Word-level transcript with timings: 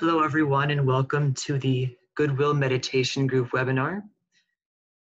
Hello, 0.00 0.22
everyone, 0.22 0.70
and 0.70 0.86
welcome 0.86 1.34
to 1.34 1.58
the 1.58 1.94
Goodwill 2.14 2.54
Meditation 2.54 3.26
Group 3.26 3.50
webinar. 3.50 4.02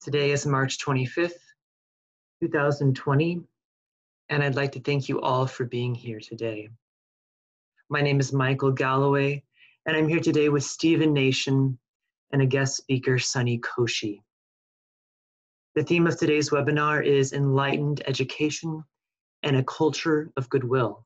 Today 0.01 0.31
is 0.31 0.47
March 0.47 0.79
25th, 0.79 1.35
2020, 2.41 3.43
and 4.31 4.43
I'd 4.43 4.55
like 4.55 4.73
to 4.73 4.81
thank 4.81 5.11
you 5.11 5.21
all 5.21 5.47
for 5.47 5.67
being 5.67 5.95
here 5.95 6.19
today. 6.19 6.71
My 7.91 8.01
name 8.01 8.21
is 8.21 8.33
Michael 8.33 8.71
Galloway, 8.71 9.43
and 9.85 9.95
I'm 9.95 10.09
here 10.09 10.19
today 10.19 10.49
with 10.49 10.65
Stephen 10.65 11.13
Nation 11.13 11.79
and 12.33 12.41
a 12.41 12.47
guest 12.47 12.79
speaker, 12.79 13.19
Sunny 13.19 13.59
Koshi. 13.59 14.23
The 15.75 15.85
theme 15.85 16.07
of 16.07 16.19
today's 16.19 16.49
webinar 16.49 17.05
is 17.05 17.35
Enlightened 17.35 18.03
Education 18.07 18.83
and 19.43 19.59
a 19.59 19.65
Culture 19.65 20.33
of 20.39 20.49
Goodwill. 20.49 21.06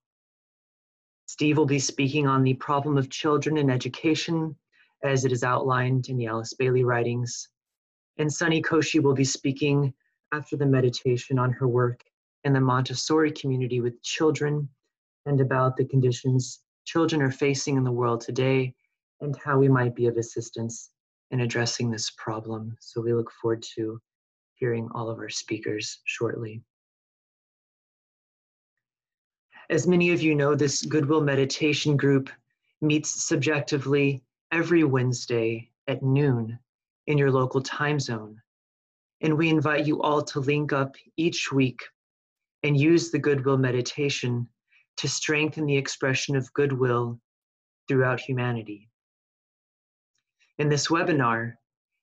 Steve 1.32 1.56
will 1.56 1.64
be 1.64 1.78
speaking 1.78 2.26
on 2.26 2.42
the 2.42 2.54
problem 2.54 2.98
of 2.98 3.08
children 3.08 3.56
in 3.56 3.70
education 3.70 4.52
as 5.04 5.24
it 5.24 5.30
is 5.30 5.44
outlined 5.44 6.08
in 6.08 6.16
the 6.16 6.26
Alice 6.26 6.54
Bailey 6.54 6.82
writings. 6.82 7.48
And 8.18 8.32
Sunny 8.32 8.60
Koshi 8.60 9.00
will 9.00 9.14
be 9.14 9.22
speaking 9.22 9.94
after 10.32 10.56
the 10.56 10.66
meditation 10.66 11.38
on 11.38 11.52
her 11.52 11.68
work 11.68 12.02
in 12.42 12.52
the 12.52 12.60
Montessori 12.60 13.30
community 13.30 13.80
with 13.80 14.02
children 14.02 14.68
and 15.24 15.40
about 15.40 15.76
the 15.76 15.84
conditions 15.84 16.62
children 16.84 17.22
are 17.22 17.30
facing 17.30 17.76
in 17.76 17.84
the 17.84 17.92
world 17.92 18.20
today 18.22 18.74
and 19.20 19.38
how 19.44 19.56
we 19.56 19.68
might 19.68 19.94
be 19.94 20.06
of 20.06 20.16
assistance 20.16 20.90
in 21.30 21.42
addressing 21.42 21.92
this 21.92 22.10
problem. 22.18 22.76
So 22.80 23.00
we 23.00 23.14
look 23.14 23.30
forward 23.40 23.64
to 23.76 24.00
hearing 24.56 24.88
all 24.96 25.08
of 25.08 25.18
our 25.18 25.28
speakers 25.28 26.00
shortly. 26.06 26.64
As 29.70 29.86
many 29.86 30.10
of 30.10 30.20
you 30.20 30.34
know, 30.34 30.56
this 30.56 30.82
Goodwill 30.82 31.20
Meditation 31.20 31.96
Group 31.96 32.28
meets 32.80 33.22
subjectively 33.22 34.20
every 34.50 34.82
Wednesday 34.82 35.70
at 35.86 36.02
noon 36.02 36.58
in 37.06 37.16
your 37.16 37.30
local 37.30 37.62
time 37.62 38.00
zone. 38.00 38.42
And 39.20 39.38
we 39.38 39.48
invite 39.48 39.86
you 39.86 40.02
all 40.02 40.22
to 40.22 40.40
link 40.40 40.72
up 40.72 40.96
each 41.16 41.52
week 41.52 41.78
and 42.64 42.76
use 42.76 43.12
the 43.12 43.20
Goodwill 43.20 43.58
Meditation 43.58 44.48
to 44.96 45.08
strengthen 45.08 45.66
the 45.66 45.76
expression 45.76 46.34
of 46.34 46.52
goodwill 46.52 47.20
throughout 47.86 48.18
humanity. 48.18 48.88
And 50.58 50.70
this 50.70 50.88
webinar, 50.88 51.54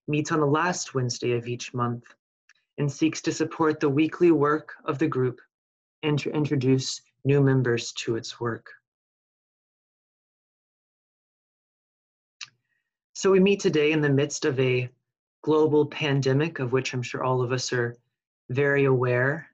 meets 0.08 0.32
on 0.32 0.40
the 0.40 0.46
last 0.46 0.96
Wednesday 0.96 1.34
of 1.34 1.50
each 1.50 1.74
month 1.74 2.06
and 2.78 2.90
seeks 2.90 3.22
to 3.24 3.34
support 3.34 3.82
the 3.82 3.90
weekly 3.90 4.32
work 4.32 4.74
of 4.86 5.00
the 5.00 5.08
group 5.08 5.42
and 6.02 6.18
to 6.20 6.32
introduce 6.32 7.02
new 7.28 7.42
members 7.42 7.92
to 7.92 8.16
its 8.16 8.40
work. 8.40 8.72
So 13.14 13.30
we 13.30 13.42
meet 13.42 13.60
today 13.60 13.92
in 13.92 14.02
the 14.02 14.10
midst 14.10 14.46
of 14.46 14.58
a 14.60 14.90
global 15.44 15.86
pandemic, 15.86 16.60
of 16.60 16.72
which 16.72 16.94
I'm 16.94 17.04
sure 17.04 17.24
all 17.24 17.42
of 17.42 17.52
us 17.52 17.74
are 17.74 17.98
very 18.50 18.86
aware. 18.86 19.50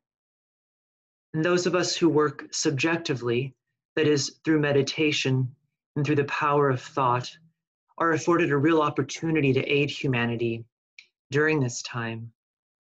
And 1.34 1.44
those 1.44 1.66
of 1.66 1.74
us 1.74 1.96
who 1.96 2.10
work 2.10 2.48
subjectively, 2.52 3.56
that 3.96 4.08
is, 4.08 4.40
through 4.46 4.60
meditation 4.60 5.56
and 5.96 6.06
through 6.06 6.18
the 6.18 6.26
power 6.26 6.70
of 6.70 6.80
thought, 6.80 7.32
are 7.98 8.12
afforded 8.12 8.52
a 8.52 8.58
real 8.58 8.82
opportunity 8.82 9.52
to 9.54 9.66
aid 9.66 9.90
humanity 9.90 10.64
during 11.32 11.60
this 11.60 11.82
time 11.82 12.32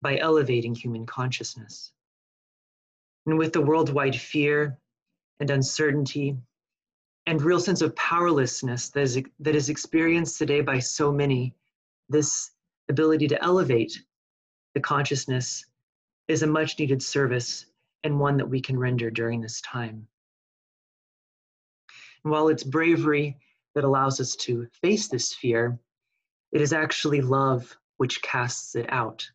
by 0.02 0.18
elevating 0.18 0.74
human 0.74 1.06
consciousness. 1.06 1.92
And 3.26 3.38
with 3.38 3.54
the 3.54 3.62
worldwide 3.62 4.16
fear 4.16 4.78
and 5.40 5.50
uncertainty 5.50 6.38
and 7.28 7.42
real 7.42 7.60
sense 7.60 7.82
of 7.82 7.96
powerlessness 7.96 8.90
that 8.90 9.02
is, 9.02 9.22
that 9.40 9.56
is 9.56 9.70
experienced 9.70 10.38
today 10.38 10.62
by 10.62 10.80
so 10.80 11.12
many, 11.12 11.54
this 12.10 12.52
ability 12.90 13.28
to 13.28 13.44
elevate 13.44 14.04
the 14.74 14.80
consciousness 14.80 15.66
is 16.28 16.44
a 16.44 16.48
much 16.48 16.80
needed 16.80 17.04
service 17.04 17.66
and 18.04 18.20
one 18.20 18.38
that 18.38 18.50
we 18.50 18.60
can 18.60 18.78
render 18.78 19.12
during 19.12 19.42
this 19.42 19.62
time. 19.62 20.08
And 22.24 22.32
while 22.32 22.48
it's 22.48 22.64
bravery 22.64 23.38
that 23.76 23.84
allows 23.84 24.20
us 24.20 24.36
to 24.38 24.68
face 24.82 25.08
this 25.08 25.34
fear, 25.34 25.80
it 26.52 26.62
is 26.62 26.74
actually 26.74 27.22
love 27.22 27.78
which 27.98 28.22
casts 28.22 28.76
it 28.76 28.86
out. 28.90 29.30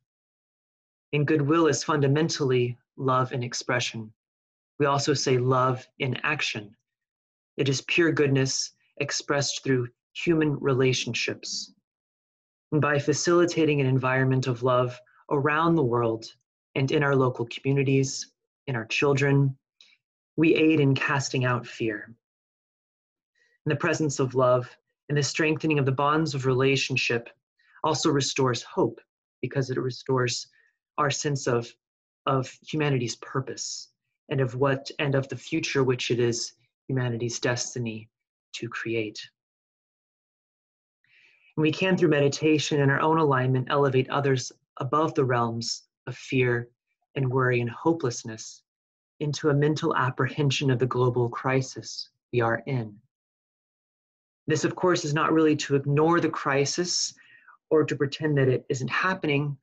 And 1.13 1.27
goodwill 1.27 1.67
is 1.67 1.85
fundamentally 1.85 2.77
love 2.97 3.33
in 3.33 3.43
expression. 3.43 4.13
We 4.79 4.87
also 4.87 5.15
say 5.15 5.39
love 5.39 5.87
in 5.99 6.17
action. 6.23 6.75
It 7.57 7.69
is 7.69 7.81
pure 7.83 8.13
goodness 8.13 8.73
expressed 8.99 9.63
through 9.65 9.89
human 10.13 10.59
relationships. 10.61 11.73
And 12.73 12.81
by 12.81 12.99
facilitating 12.99 13.81
an 13.81 13.87
environment 13.87 14.47
of 14.47 14.63
love 14.63 14.99
around 15.31 15.75
the 15.75 15.85
world 15.85 16.27
and 16.75 16.91
in 16.91 17.03
our 17.03 17.17
local 17.17 17.47
communities, 17.47 18.33
in 18.67 18.77
our 18.77 18.87
children, 18.87 19.57
we 20.37 20.55
aid 20.55 20.81
in 20.81 20.95
casting 20.95 21.45
out 21.45 21.67
fear. 21.67 22.15
In 23.65 23.71
the 23.71 23.77
presence 23.77 24.19
of 24.19 24.35
love 24.35 24.69
and 25.09 25.17
the 25.17 25.23
strengthening 25.23 25.79
of 25.79 25.87
the 25.87 25.93
bonds 25.93 26.35
of 26.35 26.47
relationship 26.47 27.31
also 27.85 28.11
restores 28.11 28.63
hope 28.63 29.01
because 29.41 29.71
it 29.71 29.79
restores 29.79 30.49
our 30.99 31.11
sense 31.11 31.47
of 31.47 31.73
of 32.27 32.51
humanity's 32.67 33.17
purpose 33.17 33.89
and 34.29 34.41
of 34.41 34.55
what 34.55 34.91
and 34.99 35.15
of 35.15 35.29
the 35.29 35.37
future 35.37 35.85
which 35.85 36.11
it 36.11 36.19
is 36.19 36.53
humanity's 36.89 37.39
destiny 37.39 38.09
to 38.53 38.69
create. 38.69 39.29
And 41.57 41.63
we 41.63 41.73
can, 41.73 41.97
through 41.97 42.11
meditation 42.11 42.81
and 42.81 42.91
our 42.91 43.01
own 43.01 43.19
alignment, 43.19 43.69
elevate 43.71 44.11
others 44.11 44.53
above 44.79 45.15
the 45.15 45.25
realms 45.25 45.85
of 46.07 46.17
fear 46.17 46.69
and 47.15 47.31
worry 47.31 47.61
and 47.61 47.71
hopelessness 47.71 48.63
into 49.21 49.49
a 49.49 49.55
mental 49.55 49.97
apprehension 49.97 50.71
of 50.71 50.79
the 50.79 50.87
global 50.87 51.29
crisis 51.29 52.11
we 52.33 52.41
are 52.41 52.63
in. 52.67 52.95
This, 54.47 54.65
of 54.65 54.77
course, 54.77 55.05
is 55.05 55.15
not 55.15 55.33
really 55.33 55.57
to 55.57 55.75
ignore 55.75 56.21
the 56.21 56.29
crisis 56.29 57.15
or 57.71 57.85
to 57.85 57.97
pretend 57.97 58.37
that 58.39 58.49
it 58.49 58.65
isn't 58.69 58.91
happening 58.91 59.57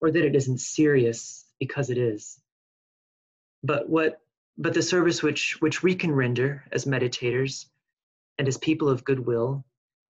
or 0.00 0.10
that 0.10 0.24
it 0.24 0.36
isn't 0.36 0.60
serious 0.60 1.46
because 1.60 1.90
it 1.90 1.98
is. 1.98 2.40
But 3.62 3.88
what 3.88 4.20
but 4.56 4.74
the 4.74 4.82
service 4.82 5.22
which 5.22 5.60
which 5.60 5.82
we 5.82 5.94
can 5.94 6.12
render 6.12 6.64
as 6.72 6.84
meditators 6.84 7.66
and 8.38 8.48
as 8.48 8.58
people 8.58 8.88
of 8.88 9.04
goodwill 9.04 9.64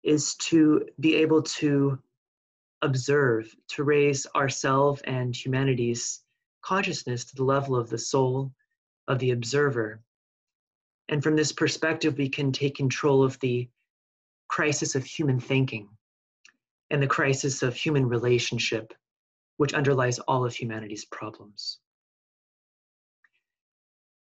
is 0.04 0.36
to 0.36 0.86
be 1.00 1.16
able 1.16 1.42
to 1.42 2.00
observe, 2.82 3.54
to 3.68 3.84
raise 3.84 4.26
ourselves 4.36 5.02
and 5.04 5.36
humanity's 5.36 6.22
consciousness 6.62 7.26
to 7.26 7.36
the 7.36 7.44
level 7.44 7.76
of 7.76 7.90
the 7.90 7.98
soul 7.98 8.52
of 9.08 9.20
the 9.20 9.32
observer. 9.32 10.02
And 11.10 11.24
from 11.24 11.36
this 11.36 11.52
perspective, 11.52 12.18
we 12.18 12.30
can 12.30 12.52
take 12.52 12.76
control 12.76 13.24
of 13.24 13.40
the 13.40 13.68
crisis 14.48 14.96
of 14.96 15.04
human 15.04 15.40
thinking 15.40 15.90
and 16.90 17.02
the 17.02 17.08
crisis 17.08 17.62
of 17.64 17.76
human 17.76 18.08
relationship 18.08 18.94
which 19.59 19.74
underlies 19.74 20.20
all 20.20 20.46
of 20.46 20.56
humanity's 20.56 21.03
problems. 21.03 21.80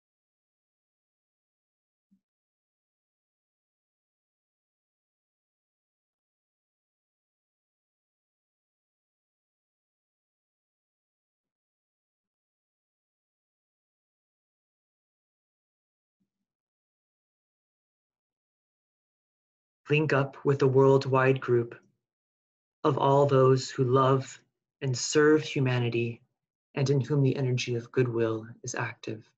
Link 19.93 20.11
up 20.11 20.43
with 20.43 20.57
the 20.57 20.67
worldwide 20.67 21.39
group 21.39 21.75
of 22.83 22.97
all 22.97 23.27
those 23.27 23.69
who 23.69 23.83
love 23.83 24.41
and 24.81 24.97
serve 24.97 25.43
humanity 25.43 26.19
and 26.73 26.89
in 26.89 26.99
whom 26.99 27.21
the 27.21 27.35
energy 27.35 27.75
of 27.75 27.91
goodwill 27.91 28.47
is 28.63 28.73
active. 28.73 29.29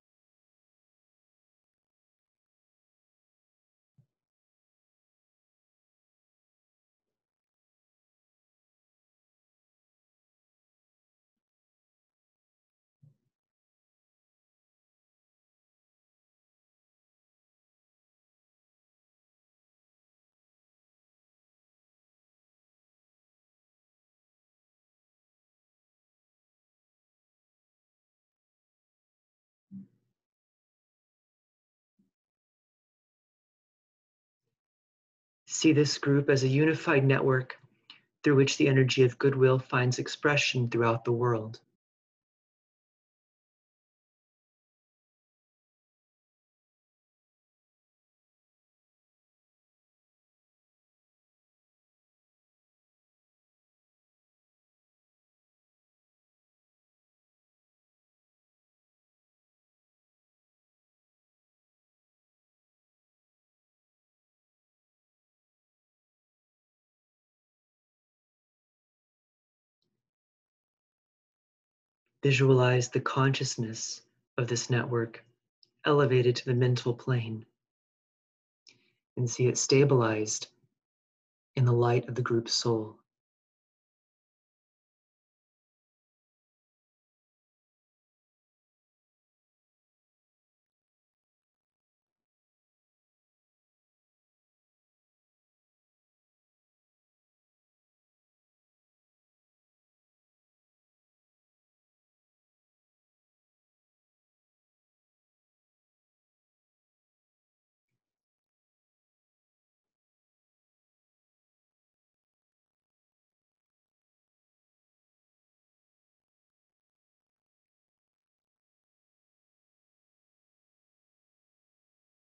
See 35.47 35.73
this 35.73 35.97
group 35.97 36.29
as 36.29 36.43
a 36.43 36.47
unified 36.47 37.05
network 37.05 37.57
through 38.23 38.35
which 38.35 38.57
the 38.57 38.67
energy 38.67 39.03
of 39.03 39.19
goodwill 39.19 39.59
finds 39.59 39.99
expression 39.99 40.69
throughout 40.69 41.05
the 41.05 41.11
world. 41.11 41.59
Visualize 72.25 72.89
the 72.89 73.01
consciousness 73.01 74.01
of 74.39 74.47
this 74.47 74.67
network 74.67 75.23
elevated 75.85 76.35
to 76.35 76.45
the 76.45 76.55
mental 76.55 76.91
plane 76.91 77.45
and 79.15 79.29
see 79.29 79.45
it 79.45 79.59
stabilized 79.59 80.47
in 81.55 81.65
the 81.65 81.71
light 81.71 82.09
of 82.09 82.15
the 82.15 82.23
group 82.23 82.49
soul. 82.49 82.97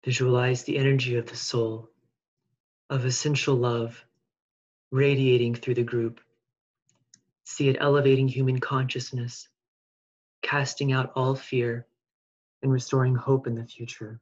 Visualize 0.04 0.64
the 0.64 0.76
energy 0.76 1.16
of 1.16 1.26
the 1.26 1.36
soul, 1.36 1.88
of 2.90 3.06
essential 3.06 3.54
love, 3.54 4.04
radiating 4.90 5.54
through 5.54 5.74
the 5.74 5.82
group. 5.82 6.20
See 7.44 7.68
it 7.68 7.78
elevating 7.80 8.28
human 8.28 8.60
consciousness, 8.60 9.48
casting 10.42 10.92
out 10.92 11.12
all 11.16 11.34
fear, 11.34 11.86
and 12.62 12.70
restoring 12.70 13.14
hope 13.14 13.46
in 13.46 13.54
the 13.54 13.64
future. 13.64 14.20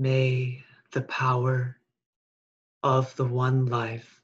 May 0.00 0.64
the 0.92 1.02
power 1.02 1.76
of 2.82 3.14
the 3.16 3.26
one 3.26 3.66
life 3.66 4.22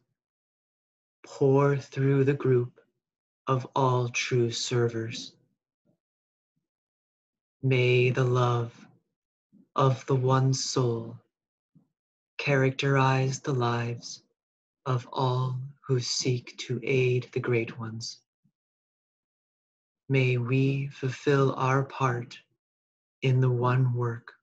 pour 1.23 1.77
through 1.77 2.25
the 2.25 2.33
group 2.33 2.81
of 3.47 3.69
all 3.77 4.09
true 4.09 4.51
servers. 4.51 5.35
May 7.63 8.09
the 8.09 8.25
love 8.25 8.73
of 9.75 10.07
the 10.07 10.15
one 10.15 10.55
soul 10.55 11.19
characterize 12.39 13.41
the 13.41 13.53
lives 13.53 14.23
of 14.87 15.07
all 15.13 15.61
who 15.87 16.01
seek 16.01 16.57
to 16.57 16.81
aid 16.85 17.29
the 17.33 17.41
great 17.41 17.79
ones. 17.79 18.21
May 20.09 20.39
we 20.39 20.87
fulfill 20.87 21.55
our 21.55 21.85
part 21.85 22.39
in 23.21 23.43
the 23.43 23.53
one 23.53 23.93
work 23.93 24.36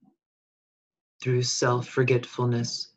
through 1.24 1.42
self 1.42 1.88
forgetfulness, 1.88 2.90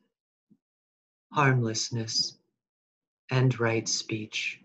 harmlessness, 1.33 2.37
and 3.31 3.59
right 3.61 3.89
speech. 3.89 4.61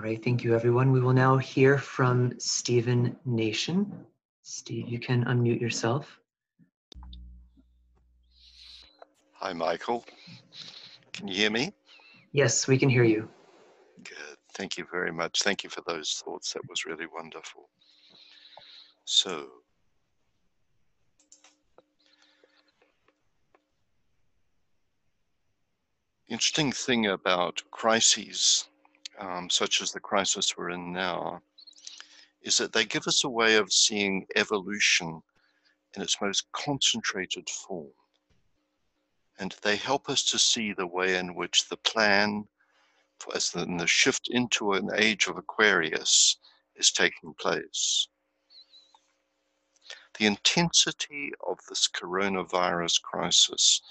All 0.00 0.06
right, 0.06 0.24
thank 0.24 0.42
you 0.42 0.54
everyone. 0.54 0.92
We 0.92 1.00
will 1.00 1.12
now 1.12 1.36
hear 1.36 1.76
from 1.76 2.32
Stephen 2.38 3.14
Nation. 3.26 4.06
Steve, 4.40 4.88
you 4.88 4.98
can 4.98 5.26
unmute 5.26 5.60
yourself. 5.60 6.18
Hi, 9.34 9.52
Michael. 9.52 10.06
Can 11.12 11.28
you 11.28 11.34
hear 11.34 11.50
me? 11.50 11.74
Yes, 12.32 12.66
we 12.66 12.78
can 12.78 12.88
hear 12.88 13.04
you. 13.04 13.28
Good. 14.02 14.38
Thank 14.54 14.78
you 14.78 14.86
very 14.90 15.12
much. 15.12 15.42
Thank 15.42 15.64
you 15.64 15.68
for 15.68 15.82
those 15.86 16.22
thoughts. 16.24 16.54
That 16.54 16.62
was 16.66 16.86
really 16.86 17.06
wonderful. 17.12 17.68
So, 19.04 19.48
interesting 26.26 26.72
thing 26.72 27.06
about 27.06 27.60
crises, 27.70 28.64
um, 29.20 29.50
such 29.50 29.82
as 29.82 29.92
the 29.92 30.00
crisis 30.00 30.56
we're 30.56 30.70
in 30.70 30.92
now, 30.92 31.40
is 32.42 32.56
that 32.56 32.72
they 32.72 32.84
give 32.84 33.06
us 33.06 33.24
a 33.24 33.28
way 33.28 33.56
of 33.56 33.72
seeing 33.72 34.26
evolution 34.34 35.22
in 35.94 36.02
its 36.02 36.20
most 36.20 36.50
concentrated 36.52 37.48
form. 37.48 37.92
And 39.38 39.54
they 39.62 39.76
help 39.76 40.08
us 40.08 40.22
to 40.30 40.38
see 40.38 40.72
the 40.72 40.86
way 40.86 41.16
in 41.16 41.34
which 41.34 41.68
the 41.68 41.76
plan, 41.76 42.46
as 43.34 43.54
in 43.54 43.76
the 43.76 43.86
shift 43.86 44.28
into 44.30 44.72
an 44.72 44.90
age 44.96 45.26
of 45.26 45.36
Aquarius, 45.36 46.36
is 46.76 46.90
taking 46.90 47.34
place. 47.34 48.08
The 50.18 50.26
intensity 50.26 51.32
of 51.46 51.58
this 51.68 51.88
coronavirus 51.88 53.00
crisis 53.02 53.82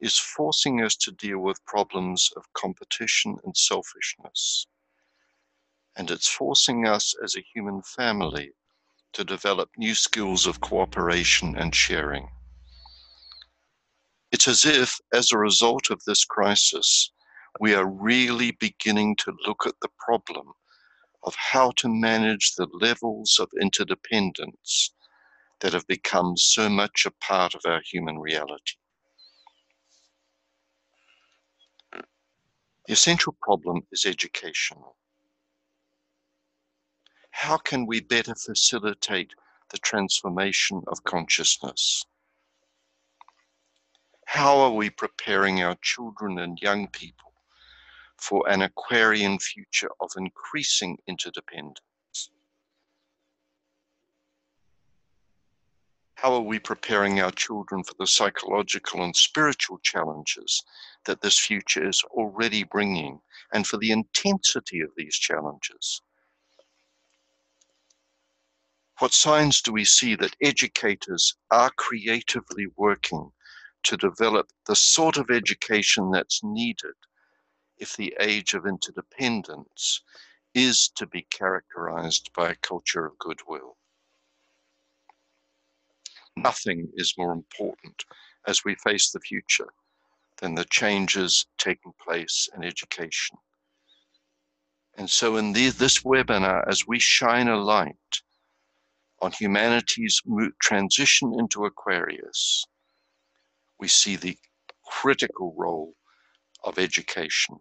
is 0.00 0.18
forcing 0.18 0.82
us 0.82 0.96
to 0.96 1.12
deal 1.12 1.38
with 1.38 1.64
problems 1.64 2.30
of 2.36 2.52
competition 2.52 3.36
and 3.44 3.56
selfishness. 3.56 4.66
And 5.96 6.10
it's 6.10 6.28
forcing 6.28 6.86
us 6.86 7.14
as 7.22 7.36
a 7.36 7.44
human 7.54 7.82
family 7.82 8.52
to 9.12 9.24
develop 9.24 9.70
new 9.76 9.94
skills 9.94 10.46
of 10.46 10.60
cooperation 10.60 11.56
and 11.56 11.74
sharing. 11.74 12.28
It's 14.32 14.48
as 14.48 14.64
if, 14.64 14.98
as 15.12 15.30
a 15.30 15.38
result 15.38 15.90
of 15.90 16.02
this 16.04 16.24
crisis, 16.24 17.12
we 17.60 17.74
are 17.74 17.86
really 17.86 18.50
beginning 18.50 19.14
to 19.16 19.36
look 19.46 19.64
at 19.66 19.78
the 19.80 19.90
problem 19.98 20.52
of 21.22 21.34
how 21.36 21.70
to 21.76 21.88
manage 21.88 22.54
the 22.54 22.66
levels 22.72 23.38
of 23.38 23.48
interdependence 23.60 24.90
that 25.60 25.72
have 25.72 25.86
become 25.86 26.36
so 26.36 26.68
much 26.68 27.06
a 27.06 27.24
part 27.24 27.54
of 27.54 27.60
our 27.64 27.80
human 27.80 28.18
reality. 28.18 28.74
The 31.92 32.92
essential 32.92 33.36
problem 33.40 33.86
is 33.92 34.04
educational. 34.04 34.96
How 37.36 37.58
can 37.58 37.84
we 37.86 38.00
better 38.00 38.34
facilitate 38.36 39.34
the 39.70 39.78
transformation 39.78 40.82
of 40.86 41.02
consciousness? 41.04 42.06
How 44.24 44.56
are 44.60 44.70
we 44.70 44.88
preparing 44.88 45.60
our 45.60 45.74
children 45.82 46.38
and 46.38 46.58
young 46.62 46.86
people 46.86 47.34
for 48.16 48.48
an 48.48 48.62
Aquarian 48.62 49.40
future 49.40 49.90
of 50.00 50.12
increasing 50.16 50.96
interdependence? 51.08 52.30
How 56.14 56.34
are 56.34 56.40
we 56.40 56.60
preparing 56.60 57.20
our 57.20 57.32
children 57.32 57.82
for 57.82 57.94
the 57.98 58.06
psychological 58.06 59.02
and 59.02 59.14
spiritual 59.14 59.80
challenges 59.80 60.62
that 61.04 61.20
this 61.20 61.38
future 61.38 61.86
is 61.86 62.02
already 62.04 62.62
bringing 62.62 63.20
and 63.52 63.66
for 63.66 63.76
the 63.76 63.90
intensity 63.90 64.80
of 64.80 64.90
these 64.96 65.16
challenges? 65.16 66.00
What 69.00 69.12
signs 69.12 69.60
do 69.60 69.72
we 69.72 69.84
see 69.84 70.14
that 70.16 70.36
educators 70.40 71.34
are 71.50 71.70
creatively 71.70 72.66
working 72.76 73.32
to 73.82 73.96
develop 73.96 74.50
the 74.66 74.76
sort 74.76 75.16
of 75.16 75.30
education 75.30 76.12
that's 76.12 76.44
needed 76.44 76.94
if 77.76 77.96
the 77.96 78.14
age 78.20 78.54
of 78.54 78.66
interdependence 78.66 80.00
is 80.54 80.88
to 80.90 81.06
be 81.08 81.22
characterized 81.22 82.32
by 82.34 82.50
a 82.50 82.56
culture 82.56 83.04
of 83.04 83.18
goodwill? 83.18 83.76
Nothing 86.36 86.92
is 86.94 87.18
more 87.18 87.32
important 87.32 88.04
as 88.46 88.64
we 88.64 88.76
face 88.76 89.10
the 89.10 89.20
future 89.20 89.72
than 90.36 90.54
the 90.54 90.66
changes 90.66 91.46
taking 91.58 91.94
place 92.00 92.48
in 92.54 92.62
education. 92.62 93.38
And 94.96 95.10
so, 95.10 95.36
in 95.36 95.52
the, 95.52 95.70
this 95.70 96.02
webinar, 96.02 96.66
as 96.68 96.86
we 96.86 97.00
shine 97.00 97.48
a 97.48 97.56
light 97.56 98.22
on 99.24 99.32
humanity's 99.32 100.20
transition 100.60 101.32
into 101.38 101.64
Aquarius, 101.64 102.66
we 103.80 103.88
see 103.88 104.16
the 104.16 104.36
critical 104.84 105.54
role 105.56 105.94
of 106.62 106.78
education. 106.78 107.56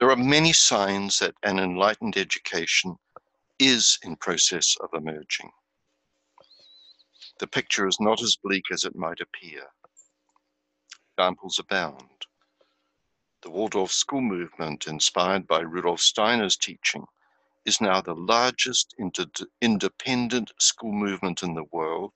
There 0.00 0.10
are 0.10 0.16
many 0.16 0.54
signs 0.54 1.18
that 1.18 1.34
an 1.42 1.58
enlightened 1.58 2.16
education 2.16 2.96
is 3.58 3.98
in 4.02 4.16
process 4.16 4.76
of 4.80 4.88
emerging. 4.94 5.50
The 7.38 7.46
picture 7.48 7.86
is 7.86 7.98
not 8.00 8.22
as 8.22 8.38
bleak 8.42 8.64
as 8.72 8.84
it 8.84 8.96
might 8.96 9.20
appear. 9.20 9.60
Examples 11.18 11.58
abound. 11.58 12.24
The 13.42 13.50
Waldorf 13.50 13.92
school 13.92 14.22
movement, 14.22 14.86
inspired 14.86 15.46
by 15.46 15.60
Rudolf 15.60 16.00
Steiner's 16.00 16.56
teaching, 16.56 17.04
is 17.64 17.80
now 17.80 18.00
the 18.00 18.14
largest 18.14 18.94
independent 19.60 20.52
school 20.58 20.92
movement 20.92 21.42
in 21.42 21.54
the 21.54 21.64
world, 21.72 22.12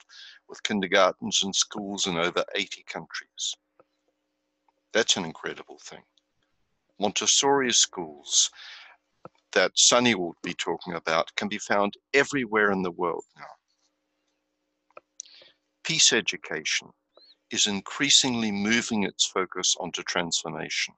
with 0.49 0.63
kindergartens 0.63 1.43
and 1.43 1.55
schools 1.55 2.07
in 2.07 2.17
over 2.17 2.45
80 2.55 2.85
countries. 2.85 3.55
That's 4.93 5.17
an 5.17 5.25
incredible 5.25 5.79
thing. 5.83 6.03
Montessori 6.99 7.73
schools 7.73 8.51
that 9.53 9.73
Sunny 9.75 10.15
will 10.15 10.37
be 10.43 10.55
talking 10.55 10.95
about 10.95 11.35
can 11.37 11.49
be 11.49 11.59
found 11.59 11.95
everywhere 12.13 12.71
in 12.71 12.83
the 12.83 12.91
world 12.91 13.25
now. 13.37 13.45
Peace 15.85 16.13
education 16.13 16.89
is 17.51 17.67
increasingly 17.67 18.53
moving 18.53 19.05
its 19.05 19.25
focus 19.25 19.75
onto 19.81 20.03
transformation 20.03 20.95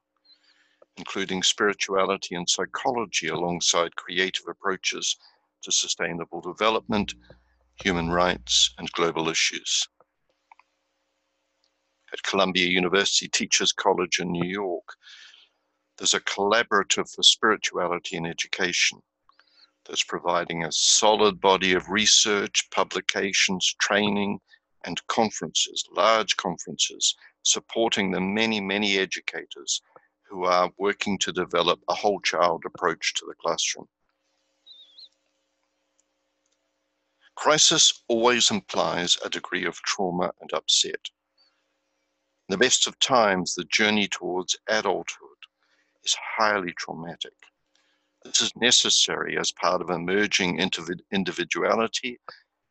including 0.97 1.43
spirituality 1.43 2.35
and 2.35 2.49
psychology 2.49 3.29
alongside 3.29 3.97
creative 3.97 4.45
approaches 4.49 5.17
to 5.63 5.73
sustainable 5.73 6.41
development, 6.41 7.15
human 7.83 8.11
rights, 8.11 8.75
and 8.79 8.91
global 8.93 9.29
issues. 9.29 9.89
At 12.13 12.23
Columbia 12.23 12.67
University 12.67 13.29
Teachers 13.29 13.73
College 13.73 14.19
in 14.19 14.33
New 14.33 14.49
York, 14.49 14.97
there's 15.97 16.15
a 16.15 16.21
collaborative 16.21 17.09
for 17.15 17.23
spirituality 17.23 18.17
and 18.17 18.27
education 18.27 19.01
that's 19.87 20.03
providing 20.03 20.65
a 20.65 20.73
solid 20.73 21.41
body 21.41 21.73
of 21.75 21.89
research, 21.89 22.69
publications, 22.71 23.75
training, 23.81 24.41
and 24.85 25.07
conferences, 25.09 25.85
large 25.93 26.37
conferences, 26.37 27.15
supporting 27.43 28.11
the 28.11 28.21
many, 28.21 28.61
many 28.61 28.99
educators 28.99 29.83
who 30.31 30.45
are 30.45 30.71
working 30.79 31.19
to 31.19 31.33
develop 31.33 31.81
a 31.89 31.95
whole 31.95 32.21
child 32.21 32.63
approach 32.65 33.15
to 33.15 33.27
the 33.27 33.35
classroom. 33.35 33.89
Crisis 37.35 38.03
always 38.07 38.51
implies 38.51 39.19
a 39.25 39.29
degree 39.29 39.65
of 39.65 39.75
trauma 39.83 40.31
and 40.41 40.53
upset. 40.53 41.11
In 42.49 42.53
the 42.53 42.59
best 42.59 42.87
of 42.87 42.99
times, 43.01 43.55
the 43.55 43.65
journey 43.65 44.07
towards 44.07 44.57
adulthood 44.69 45.29
is 46.05 46.17
highly 46.37 46.73
traumatic. 46.75 47.33
This 48.25 48.41
is 48.41 48.53
necessary 48.57 49.39
as 49.39 49.51
part 49.53 49.81
of 49.81 49.91
emerging 49.91 50.61
individuality 51.11 52.21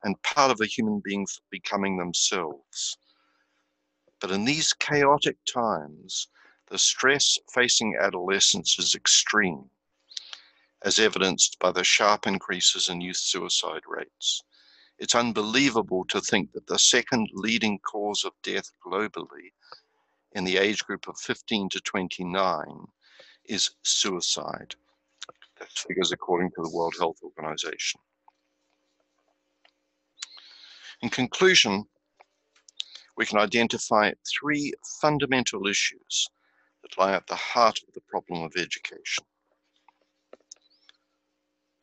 and 0.03 0.21
part 0.21 0.51
of 0.51 0.61
a 0.61 0.65
human 0.65 1.01
being 1.03 1.27
becoming 1.49 1.97
themselves. 1.97 2.97
But 4.21 4.31
in 4.31 4.45
these 4.45 4.73
chaotic 4.73 5.37
times, 5.51 6.27
the 6.69 6.77
stress 6.77 7.37
facing 7.51 7.95
adolescents 7.99 8.77
is 8.77 8.93
extreme, 8.93 9.69
as 10.83 10.99
evidenced 10.99 11.57
by 11.59 11.71
the 11.71 11.83
sharp 11.83 12.27
increases 12.27 12.89
in 12.89 13.01
youth 13.01 13.17
suicide 13.17 13.81
rates. 13.87 14.43
It's 14.99 15.15
unbelievable 15.15 16.05
to 16.09 16.21
think 16.21 16.51
that 16.51 16.67
the 16.67 16.77
second 16.77 17.29
leading 17.33 17.79
cause 17.79 18.23
of 18.23 18.33
death 18.43 18.71
globally 18.85 19.51
in 20.33 20.43
the 20.43 20.57
age 20.57 20.83
group 20.85 21.07
of 21.07 21.17
15 21.17 21.69
to 21.69 21.81
29 21.81 22.85
is 23.45 23.71
suicide. 23.83 24.75
That's 25.57 25.81
figures 25.81 26.11
according 26.11 26.51
to 26.51 26.61
the 26.61 26.69
World 26.69 26.93
Health 26.99 27.17
Organization. 27.23 27.99
In 31.01 31.09
conclusion, 31.09 31.85
we 33.17 33.25
can 33.25 33.39
identify 33.39 34.11
three 34.27 34.73
fundamental 35.01 35.65
issues 35.67 36.29
that 36.89 37.01
lie 37.01 37.13
at 37.13 37.27
the 37.27 37.35
heart 37.35 37.79
of 37.87 37.93
the 37.93 38.01
problem 38.01 38.43
of 38.43 38.53
education. 38.57 39.25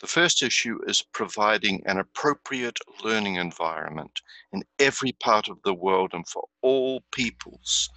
The 0.00 0.06
first 0.06 0.42
issue 0.42 0.78
is 0.86 1.02
providing 1.12 1.82
an 1.86 1.98
appropriate 1.98 2.78
learning 3.02 3.36
environment 3.36 4.20
in 4.52 4.62
every 4.78 5.12
part 5.12 5.48
of 5.48 5.58
the 5.64 5.74
world 5.74 6.10
and 6.12 6.28
for 6.28 6.46
all 6.60 7.02
peoples, 7.12 7.88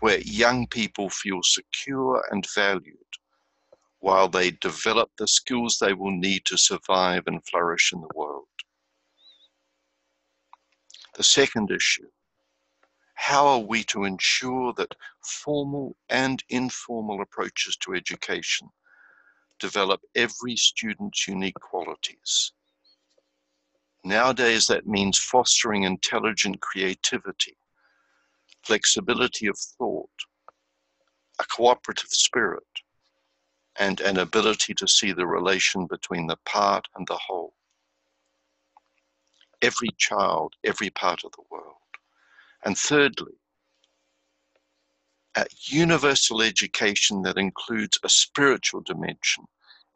where 0.00 0.20
young 0.20 0.66
people 0.66 1.08
feel 1.08 1.40
secure 1.42 2.22
and 2.30 2.46
valued 2.54 2.98
while 4.00 4.28
they 4.28 4.52
develop 4.52 5.10
the 5.18 5.26
skills 5.26 5.78
they 5.78 5.92
will 5.92 6.12
need 6.12 6.44
to 6.44 6.56
survive 6.56 7.24
and 7.26 7.44
flourish 7.46 7.92
in 7.92 8.00
the 8.00 8.08
world. 8.14 8.46
The 11.16 11.24
second 11.24 11.70
issue 11.70 12.06
how 13.20 13.48
are 13.48 13.58
we 13.58 13.82
to 13.82 14.04
ensure 14.04 14.72
that 14.74 14.94
formal 15.20 15.96
and 16.08 16.42
informal 16.50 17.20
approaches 17.20 17.76
to 17.76 17.92
education 17.92 18.68
develop 19.58 20.00
every 20.14 20.54
student's 20.54 21.26
unique 21.26 21.58
qualities? 21.60 22.52
Nowadays, 24.04 24.68
that 24.68 24.86
means 24.86 25.18
fostering 25.18 25.82
intelligent 25.82 26.60
creativity, 26.60 27.58
flexibility 28.62 29.48
of 29.48 29.58
thought, 29.58 30.08
a 31.40 31.44
cooperative 31.44 32.10
spirit, 32.10 32.62
and 33.76 34.00
an 34.00 34.18
ability 34.18 34.74
to 34.74 34.86
see 34.86 35.12
the 35.12 35.26
relation 35.26 35.86
between 35.86 36.28
the 36.28 36.38
part 36.46 36.86
and 36.94 37.06
the 37.08 37.18
whole. 37.26 37.52
Every 39.60 39.90
child, 39.98 40.54
every 40.64 40.90
part 40.90 41.24
of 41.24 41.32
the 41.32 41.42
world. 41.50 41.67
And 42.64 42.76
thirdly, 42.76 43.34
a 45.36 45.46
universal 45.66 46.42
education 46.42 47.22
that 47.22 47.38
includes 47.38 47.98
a 48.02 48.08
spiritual 48.08 48.80
dimension 48.80 49.44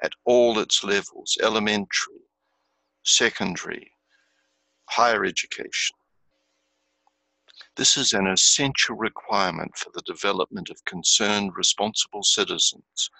at 0.02 0.12
all 0.24 0.58
its 0.58 0.84
levels 0.84 1.36
elementary, 1.42 2.22
secondary, 3.02 3.92
higher 4.86 5.24
education. 5.24 5.96
This 7.76 7.96
is 7.96 8.12
an 8.12 8.26
essential 8.26 8.96
requirement 8.96 9.76
for 9.76 9.90
the 9.94 10.02
development 10.02 10.68
of 10.70 10.84
concerned, 10.84 11.56
responsible 11.56 12.22
citizens 12.22 13.10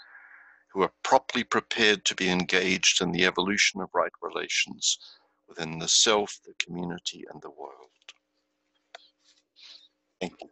who 0.72 0.82
are 0.82 0.92
properly 1.02 1.44
prepared 1.44 2.04
to 2.04 2.14
be 2.14 2.28
engaged 2.28 3.00
in 3.00 3.12
the 3.12 3.24
evolution 3.26 3.80
of 3.80 3.90
right 3.94 4.12
relations 4.22 4.98
within 5.48 5.78
the 5.78 5.88
self, 5.88 6.38
the 6.44 6.54
community, 6.54 7.24
and 7.32 7.42
the 7.42 7.50
world. 7.50 7.81
Thank 10.22 10.34
you. 10.40 10.48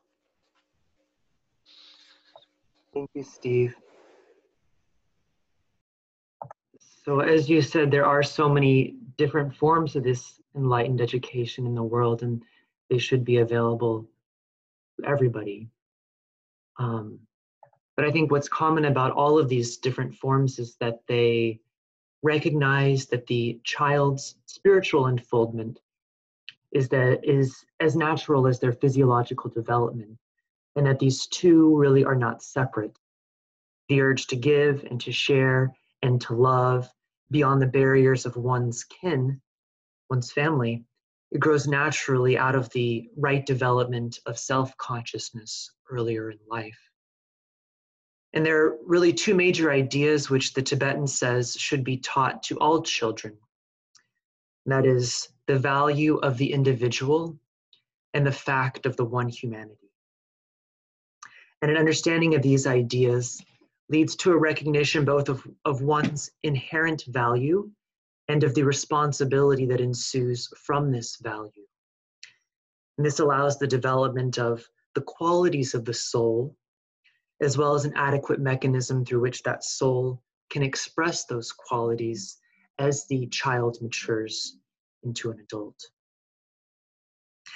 Thank 2.92 3.10
you, 3.14 3.22
Steve. 3.22 3.76
So, 7.04 7.20
as 7.20 7.48
you 7.48 7.62
said, 7.62 7.92
there 7.92 8.04
are 8.04 8.24
so 8.24 8.48
many 8.48 8.96
different 9.16 9.54
forms 9.54 9.94
of 9.94 10.02
this 10.02 10.40
enlightened 10.56 11.00
education 11.00 11.66
in 11.66 11.76
the 11.76 11.84
world, 11.84 12.24
and 12.24 12.42
they 12.88 12.98
should 12.98 13.24
be 13.24 13.36
available 13.36 14.08
to 14.98 15.06
everybody. 15.06 15.68
Um, 16.80 17.20
but 17.96 18.04
I 18.04 18.10
think 18.10 18.32
what's 18.32 18.48
common 18.48 18.86
about 18.86 19.12
all 19.12 19.38
of 19.38 19.48
these 19.48 19.76
different 19.76 20.16
forms 20.16 20.58
is 20.58 20.74
that 20.80 20.98
they 21.06 21.60
recognize 22.24 23.06
that 23.06 23.28
the 23.28 23.60
child's 23.62 24.34
spiritual 24.46 25.06
unfoldment 25.06 25.78
is 26.72 26.88
that 26.88 27.20
is 27.22 27.64
as 27.80 27.96
natural 27.96 28.46
as 28.46 28.60
their 28.60 28.72
physiological 28.72 29.50
development 29.50 30.16
and 30.76 30.86
that 30.86 30.98
these 30.98 31.26
two 31.26 31.76
really 31.76 32.04
are 32.04 32.14
not 32.14 32.42
separate 32.42 32.96
the 33.88 34.00
urge 34.00 34.28
to 34.28 34.36
give 34.36 34.84
and 34.84 35.00
to 35.00 35.10
share 35.10 35.72
and 36.02 36.20
to 36.20 36.34
love 36.34 36.88
beyond 37.30 37.60
the 37.60 37.66
barriers 37.66 38.24
of 38.24 38.36
one's 38.36 38.84
kin 38.84 39.40
one's 40.08 40.32
family 40.32 40.84
it 41.32 41.38
grows 41.38 41.68
naturally 41.68 42.36
out 42.36 42.56
of 42.56 42.68
the 42.70 43.08
right 43.16 43.46
development 43.46 44.18
of 44.26 44.38
self-consciousness 44.38 45.72
earlier 45.90 46.30
in 46.30 46.38
life 46.48 46.78
and 48.32 48.46
there 48.46 48.64
are 48.64 48.78
really 48.86 49.12
two 49.12 49.34
major 49.34 49.72
ideas 49.72 50.30
which 50.30 50.54
the 50.54 50.62
Tibetan 50.62 51.06
says 51.06 51.56
should 51.58 51.82
be 51.82 51.96
taught 51.96 52.42
to 52.44 52.58
all 52.58 52.82
children. 52.82 53.36
that 54.66 54.86
is 54.86 55.28
the 55.50 55.58
value 55.58 56.16
of 56.18 56.38
the 56.38 56.52
individual 56.52 57.36
and 58.14 58.24
the 58.24 58.30
fact 58.30 58.86
of 58.86 58.96
the 58.96 59.04
one 59.04 59.28
humanity. 59.28 59.90
And 61.60 61.72
an 61.72 61.76
understanding 61.76 62.36
of 62.36 62.42
these 62.42 62.68
ideas 62.68 63.42
leads 63.88 64.14
to 64.16 64.30
a 64.30 64.38
recognition 64.38 65.04
both 65.04 65.28
of, 65.28 65.44
of 65.64 65.82
one's 65.82 66.30
inherent 66.44 67.02
value 67.08 67.68
and 68.28 68.44
of 68.44 68.54
the 68.54 68.62
responsibility 68.62 69.66
that 69.66 69.80
ensues 69.80 70.48
from 70.56 70.92
this 70.92 71.16
value. 71.16 71.66
And 72.96 73.04
this 73.04 73.18
allows 73.18 73.58
the 73.58 73.66
development 73.66 74.38
of 74.38 74.64
the 74.94 75.02
qualities 75.02 75.74
of 75.74 75.84
the 75.84 75.94
soul 75.94 76.54
as 77.40 77.58
well 77.58 77.74
as 77.74 77.84
an 77.84 77.96
adequate 77.96 78.38
mechanism 78.38 79.04
through 79.04 79.22
which 79.22 79.42
that 79.42 79.64
soul 79.64 80.22
can 80.48 80.62
express 80.62 81.24
those 81.24 81.50
qualities 81.50 82.38
as 82.78 83.04
the 83.08 83.26
child 83.26 83.82
matures 83.82 84.59
into 85.04 85.30
an 85.30 85.40
adult. 85.40 85.80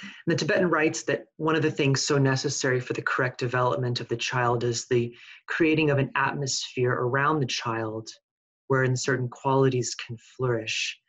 And 0.01 0.09
the 0.27 0.35
Tibetan 0.35 0.69
writes 0.69 1.03
that 1.03 1.25
one 1.37 1.55
of 1.55 1.61
the 1.61 1.71
things 1.71 2.01
so 2.01 2.17
necessary 2.17 2.79
for 2.79 2.93
the 2.93 3.01
correct 3.01 3.39
development 3.39 4.01
of 4.01 4.07
the 4.07 4.17
child 4.17 4.63
is 4.63 4.85
the 4.85 5.15
creating 5.47 5.89
of 5.89 5.97
an 5.97 6.11
atmosphere 6.15 6.91
around 6.91 7.39
the 7.39 7.45
child 7.45 8.09
wherein 8.67 8.95
certain 8.95 9.29
qualities 9.29 9.95
can 9.95 10.17
flourish. 10.17 10.99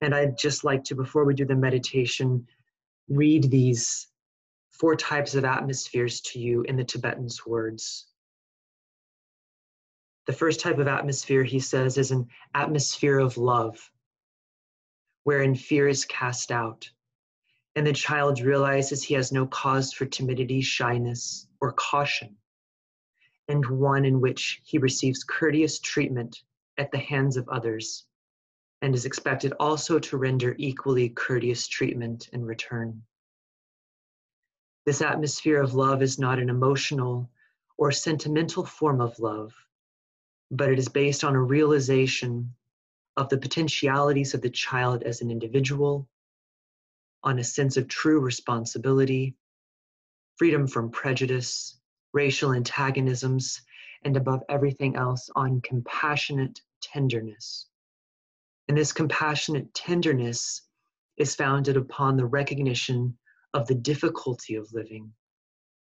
And 0.00 0.14
I'd 0.14 0.38
just 0.38 0.64
like 0.64 0.84
to, 0.84 0.94
before 0.94 1.24
we 1.24 1.34
do 1.34 1.44
the 1.44 1.56
meditation, 1.56 2.46
read 3.08 3.50
these 3.50 4.08
four 4.70 4.94
types 4.94 5.34
of 5.34 5.44
atmospheres 5.44 6.20
to 6.20 6.38
you 6.38 6.62
in 6.62 6.76
the 6.76 6.84
Tibetan's 6.84 7.44
words. 7.46 8.06
The 10.26 10.32
first 10.32 10.60
type 10.60 10.78
of 10.78 10.86
atmosphere, 10.86 11.42
he 11.42 11.58
says, 11.58 11.96
is 11.96 12.10
an 12.10 12.28
atmosphere 12.54 13.18
of 13.18 13.38
love, 13.38 13.78
wherein 15.24 15.54
fear 15.54 15.88
is 15.88 16.04
cast 16.04 16.50
out, 16.50 16.90
and 17.76 17.86
the 17.86 17.92
child 17.92 18.40
realizes 18.40 19.02
he 19.02 19.14
has 19.14 19.32
no 19.32 19.46
cause 19.46 19.92
for 19.92 20.06
timidity, 20.06 20.60
shyness, 20.60 21.46
or 21.60 21.72
caution, 21.72 22.36
and 23.48 23.64
one 23.66 24.04
in 24.04 24.20
which 24.20 24.60
he 24.64 24.78
receives 24.78 25.24
courteous 25.24 25.78
treatment 25.78 26.42
at 26.76 26.90
the 26.92 26.98
hands 26.98 27.36
of 27.36 27.48
others, 27.48 28.04
and 28.82 28.94
is 28.94 29.06
expected 29.06 29.52
also 29.60 29.98
to 29.98 30.16
render 30.16 30.54
equally 30.58 31.08
courteous 31.08 31.66
treatment 31.66 32.28
in 32.32 32.44
return. 32.44 33.02
This 34.86 35.02
atmosphere 35.02 35.60
of 35.60 35.74
love 35.74 36.02
is 36.02 36.18
not 36.18 36.38
an 36.38 36.48
emotional 36.48 37.30
or 37.76 37.92
sentimental 37.92 38.64
form 38.64 39.00
of 39.00 39.18
love 39.18 39.52
but 40.50 40.70
it 40.70 40.78
is 40.78 40.88
based 40.88 41.24
on 41.24 41.34
a 41.34 41.42
realization 41.42 42.54
of 43.18 43.28
the 43.28 43.36
potentialities 43.36 44.32
of 44.32 44.40
the 44.40 44.48
child 44.48 45.02
as 45.02 45.20
an 45.20 45.28
individual, 45.28 46.08
on 47.24 47.40
a 47.40 47.44
sense 47.44 47.76
of 47.76 47.88
true 47.88 48.20
responsibility, 48.20 49.34
freedom 50.36 50.68
from 50.68 50.88
prejudice, 50.88 51.80
racial 52.12 52.52
antagonisms, 52.52 53.60
and 54.04 54.16
above 54.16 54.44
everything 54.48 54.94
else, 54.94 55.28
on 55.34 55.60
compassionate 55.62 56.60
tenderness. 56.80 57.66
And 58.68 58.78
this 58.78 58.92
compassionate 58.92 59.74
tenderness 59.74 60.62
is 61.16 61.34
founded 61.34 61.76
upon 61.76 62.16
the 62.16 62.26
recognition 62.26 63.18
of 63.52 63.66
the 63.66 63.74
difficulty 63.74 64.54
of 64.54 64.72
living, 64.72 65.12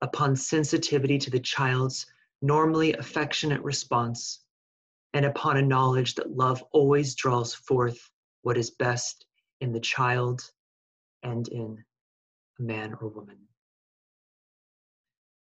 upon 0.02 0.36
sensitivity 0.36 1.20
to 1.20 1.30
the 1.30 1.40
child's 1.40 2.08
normally 2.42 2.94
affectionate 2.94 3.62
response, 3.62 4.41
and 5.14 5.26
upon 5.26 5.58
a 5.58 5.62
knowledge 5.62 6.16
that 6.16 6.36
love 6.36 6.64
always 6.72 7.16
draws 7.16 7.54
forth 7.54 8.10
what 8.44 8.58
is 8.58 8.72
best 8.72 9.26
in 9.60 9.72
the 9.72 9.80
child 9.80 10.42
and 11.24 11.48
in 11.50 11.84
a 12.60 12.62
man 12.62 12.96
or 13.00 13.10
woman. 13.10 13.38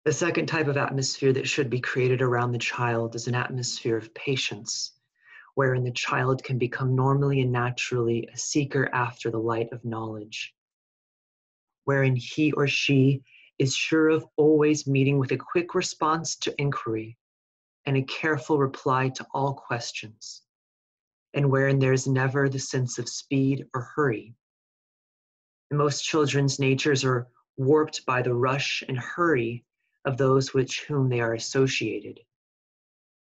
The 0.04 0.12
second 0.12 0.46
type 0.46 0.66
of 0.66 0.78
atmosphere 0.78 1.32
that 1.34 1.48
should 1.48 1.68
be 1.68 1.80
created 1.80 2.22
around 2.22 2.52
the 2.52 2.58
child 2.58 3.14
is 3.14 3.28
an 3.28 3.34
atmosphere 3.34 3.98
of 3.98 4.14
patience, 4.14 4.92
wherein 5.54 5.84
the 5.84 5.92
child 5.92 6.42
can 6.42 6.58
become 6.58 6.96
normally 6.96 7.42
and 7.42 7.52
naturally 7.52 8.26
a 8.32 8.38
seeker 8.38 8.88
after 8.94 9.30
the 9.30 9.38
light 9.38 9.68
of 9.72 9.84
knowledge, 9.84 10.54
wherein 11.84 12.16
he 12.16 12.50
or 12.52 12.66
she 12.66 13.22
is 13.58 13.76
sure 13.76 14.08
of 14.08 14.26
always 14.36 14.86
meeting 14.86 15.18
with 15.18 15.32
a 15.32 15.36
quick 15.36 15.74
response 15.74 16.34
to 16.34 16.54
inquiry 16.58 17.18
and 17.86 17.96
a 17.96 18.02
careful 18.02 18.58
reply 18.58 19.08
to 19.08 19.26
all 19.32 19.54
questions, 19.54 20.42
and 21.34 21.50
wherein 21.50 21.78
there 21.78 21.92
is 21.92 22.06
never 22.06 22.48
the 22.48 22.58
sense 22.58 22.98
of 22.98 23.08
speed 23.08 23.66
or 23.74 23.82
hurry. 23.94 24.34
And 25.70 25.78
most 25.78 26.02
children's 26.02 26.58
natures 26.58 27.04
are 27.04 27.28
warped 27.56 28.04
by 28.06 28.22
the 28.22 28.34
rush 28.34 28.82
and 28.88 28.98
hurry 28.98 29.64
of 30.04 30.16
those 30.16 30.54
with 30.54 30.72
whom 30.88 31.08
they 31.08 31.20
are 31.20 31.34
associated. 31.34 32.20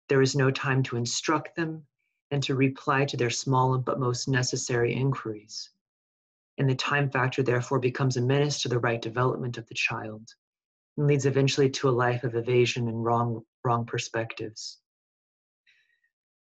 There 0.09 0.23
is 0.23 0.37
no 0.37 0.51
time 0.51 0.83
to 0.85 0.97
instruct 0.97 1.57
them 1.57 1.87
and 2.31 2.43
to 2.43 2.55
reply 2.55 3.05
to 3.07 3.17
their 3.17 3.31
small 3.31 3.79
but 3.79 4.01
most 4.01 4.29
necessary 4.29 4.95
inquiries 4.95 5.71
and 6.59 6.69
the 6.69 6.75
time 6.75 7.11
factor 7.11 7.43
therefore 7.43 7.79
becomes 7.79 8.17
a 8.17 8.23
menace 8.23 8.63
to 8.63 8.69
the 8.69 8.79
right 8.79 9.03
development 9.03 9.59
of 9.59 9.67
the 9.67 9.75
child, 9.75 10.35
and 10.97 11.07
leads 11.07 11.27
eventually 11.27 11.71
to 11.71 11.89
a 11.89 11.91
life 11.91 12.25
of 12.25 12.35
evasion 12.35 12.89
and 12.89 13.05
wrong, 13.05 13.43
wrong 13.65 13.85
perspectives. 13.85 14.79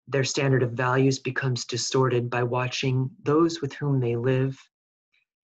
Their 0.08 0.24
standard 0.24 0.62
of 0.62 0.74
values 0.74 1.18
becomes 1.18 1.66
distorted 1.66 2.30
by 2.30 2.44
watching 2.44 3.10
those 3.24 3.62
with 3.62 3.74
whom 3.74 4.00
they 4.00 4.16
live, 4.16 4.60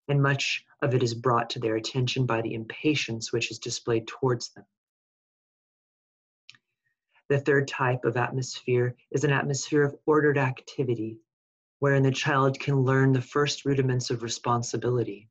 and 0.08 0.22
much 0.22 0.64
of 0.84 0.94
it 0.94 1.02
is 1.02 1.16
brought 1.16 1.50
to 1.52 1.60
their 1.60 1.78
attention 1.78 2.28
by 2.28 2.42
the 2.42 2.54
impatience 2.54 3.34
which 3.34 3.50
is 3.50 3.58
displayed 3.58 4.08
towards 4.08 4.50
them. 4.54 4.66
The 7.30 7.40
third 7.40 7.68
type 7.68 8.04
of 8.04 8.18
atmosphere 8.18 8.96
is 9.10 9.24
an 9.24 9.32
atmosphere 9.32 9.84
of 9.84 9.96
ordered 10.06 10.38
activity, 10.38 11.18
wherein 11.80 12.04
the 12.04 12.12
child 12.12 12.60
can 12.60 12.82
learn 12.82 13.14
the 13.14 13.22
first 13.22 13.66
rudiments 13.66 14.12
of 14.12 14.22
responsibility. 14.22 15.31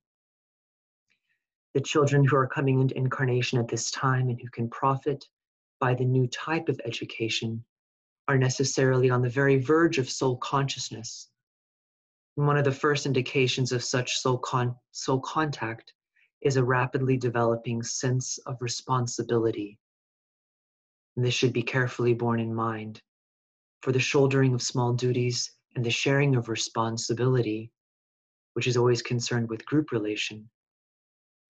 The 1.74 1.80
children 1.80 2.24
who 2.24 2.37
are 2.37 2.48
coming 2.48 2.80
into 2.80 2.96
incarnation 2.96 3.59
at 3.59 3.68
this 3.68 3.90
time 3.90 4.28
and 4.28 4.40
who 4.40 4.48
can 4.50 4.68
profit 4.68 5.24
by 5.78 5.94
the 5.94 6.04
new 6.04 6.26
type 6.26 6.68
of 6.68 6.80
education 6.85 7.64
are 8.26 8.38
necessarily 8.38 9.11
on 9.11 9.22
the 9.22 9.28
very 9.28 9.59
verge 9.59 9.98
of 9.98 10.11
soul 10.11 10.37
consciousness. 10.37 11.28
And 12.37 12.46
one 12.46 12.56
of 12.56 12.64
the 12.64 12.72
first 12.72 13.06
indications 13.06 13.72
of 13.72 13.85
such 13.85 14.18
soul, 14.18 14.38
con- 14.38 14.76
soul 14.92 15.20
contact 15.20 15.92
is 16.42 16.56
a 16.56 16.64
rapidly 16.64 17.16
developing 17.16 17.83
sense 17.83 18.38
of 18.46 18.56
responsibility. 18.61 19.78
And 21.16 21.24
this 21.24 21.35
should 21.35 21.52
be 21.52 21.62
carefully 21.62 22.14
borne 22.14 22.40
in 22.40 22.54
mind, 22.54 23.02
for 23.83 23.92
the 23.92 23.98
shouldering 23.98 24.54
of 24.54 24.62
small 24.62 24.92
duties 24.92 25.52
and 25.76 25.85
the 25.85 25.90
sharing 25.90 26.37
of 26.37 26.48
responsibility, 26.48 27.70
which 28.54 28.66
is 28.66 28.76
always 28.76 29.02
concerned 29.02 29.48
with 29.48 29.66
group 29.66 29.92
relation, 29.92 30.48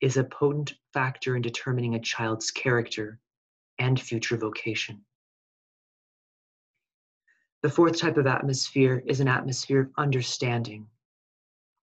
is 0.01 0.17
a 0.17 0.25
potent 0.25 0.75
factor 0.93 1.37
in 1.37 1.43
determining 1.43 1.95
a 1.95 2.01
child's 2.01 2.51
character 2.51 3.21
and 3.79 4.01
future 4.01 4.37
vocation. 4.37 5.05
The 7.63 7.71
fourth 7.71 7.99
type 7.99 8.17
of 8.17 8.27
atmosphere 8.27 9.03
is 9.07 9.21
an 9.21 9.29
atmosphere 9.29 9.81
of 9.81 9.91
understanding, 9.99 10.87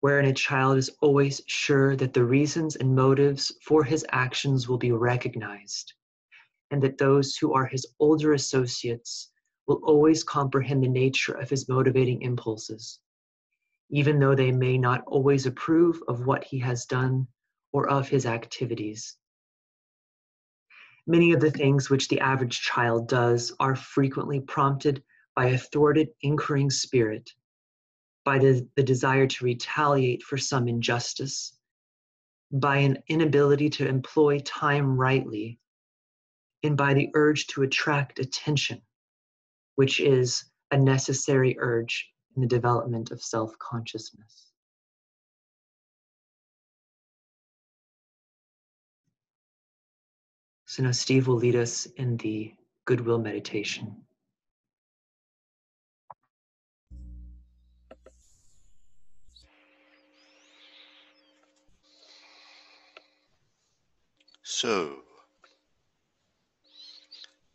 wherein 0.02 0.26
a 0.26 0.34
child 0.34 0.78
is 0.78 0.90
always 1.02 1.42
sure 1.46 1.96
that 1.96 2.14
the 2.14 2.24
reasons 2.24 2.76
and 2.76 2.96
motives 2.96 3.52
for 3.62 3.84
his 3.84 4.04
actions 4.10 4.68
will 4.68 4.80
be 4.80 4.92
recognized, 4.92 5.94
and 6.72 6.82
that 6.82 6.98
those 6.98 7.36
who 7.36 7.54
are 7.54 7.66
his 7.66 7.86
older 8.00 8.34
associates 8.34 9.30
will 9.68 9.80
always 9.84 10.24
comprehend 10.24 10.84
the 10.84 10.88
nature 10.88 11.34
of 11.34 11.50
his 11.50 11.70
motivating 11.70 12.24
impulses, 12.24 13.00
even 13.92 14.20
though 14.20 14.34
they 14.34 14.52
may 14.52 14.80
not 14.80 15.04
always 15.06 15.46
approve 15.46 16.02
of 16.08 16.26
what 16.26 16.44
he 16.44 16.58
has 16.58 16.86
done 16.86 17.28
or 17.72 17.90
of 17.90 18.08
his 18.08 18.26
activities. 18.26 19.16
Many 21.06 21.32
of 21.32 21.40
the 21.40 21.52
things 21.52 21.90
which 21.90 22.08
the 22.08 22.20
average 22.20 22.62
child 22.62 23.08
does 23.08 23.54
are 23.60 23.76
frequently 23.76 24.42
prompted 24.42 25.04
by 25.36 25.48
a 25.48 25.58
thwarted, 25.58 26.10
incurring 26.22 26.70
spirit, 26.70 27.30
by 28.26 28.40
the, 28.40 28.68
the 28.76 28.84
desire 28.84 29.28
to 29.28 29.46
retaliate 29.46 30.24
for 30.24 30.38
some 30.38 30.68
injustice, 30.68 31.58
by 32.52 32.78
an 32.78 33.02
inability 33.08 33.70
to 33.70 33.88
employ 33.88 34.40
time 34.40 34.98
rightly, 34.98 35.60
and 36.64 36.76
by 36.76 36.94
the 36.94 37.10
urge 37.14 37.48
to 37.48 37.64
attract 37.64 38.20
attention, 38.20 38.82
which 39.76 40.00
is 40.00 40.44
a 40.72 40.78
necessary 40.78 41.56
urge 41.60 42.10
in 42.36 42.42
the 42.42 42.48
development 42.48 43.12
of 43.12 43.22
self 43.22 43.58
consciousness. 43.60 44.47
So 50.78 50.84
now 50.84 50.92
Steve 50.92 51.26
will 51.26 51.38
lead 51.38 51.56
us 51.56 51.88
in 51.98 52.18
the 52.18 52.54
goodwill 52.86 53.18
meditation. 53.18 53.96
So, 64.44 65.00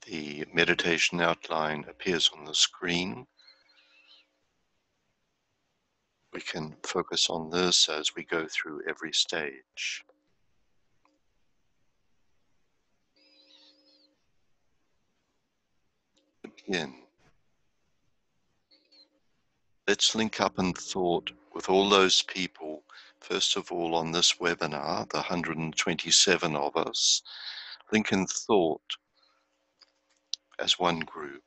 the 0.04 0.44
meditation 0.52 1.20
outline 1.20 1.84
appears 1.88 2.28
on 2.36 2.44
the 2.44 2.56
screen. 2.56 3.28
We 6.32 6.40
can 6.40 6.74
focus 6.82 7.30
on 7.30 7.50
this 7.50 7.88
as 7.88 8.16
we 8.16 8.24
go 8.24 8.48
through 8.48 8.82
every 8.88 9.12
stage. 9.12 10.04
Begin. 16.66 16.94
Let's 19.88 20.14
link 20.14 20.40
up 20.40 20.58
in 20.58 20.72
thought 20.74 21.32
with 21.54 21.68
all 21.68 21.88
those 21.88 22.22
people 22.22 22.82
first 23.22 23.56
of 23.56 23.70
all 23.70 23.94
on 23.94 24.10
this 24.10 24.34
webinar, 24.34 25.08
the 25.10 25.18
127 25.18 26.56
of 26.56 26.76
us, 26.76 27.22
link 27.92 28.12
in 28.12 28.26
thought 28.26 28.96
as 30.58 30.78
one 30.78 31.00
group. 31.00 31.44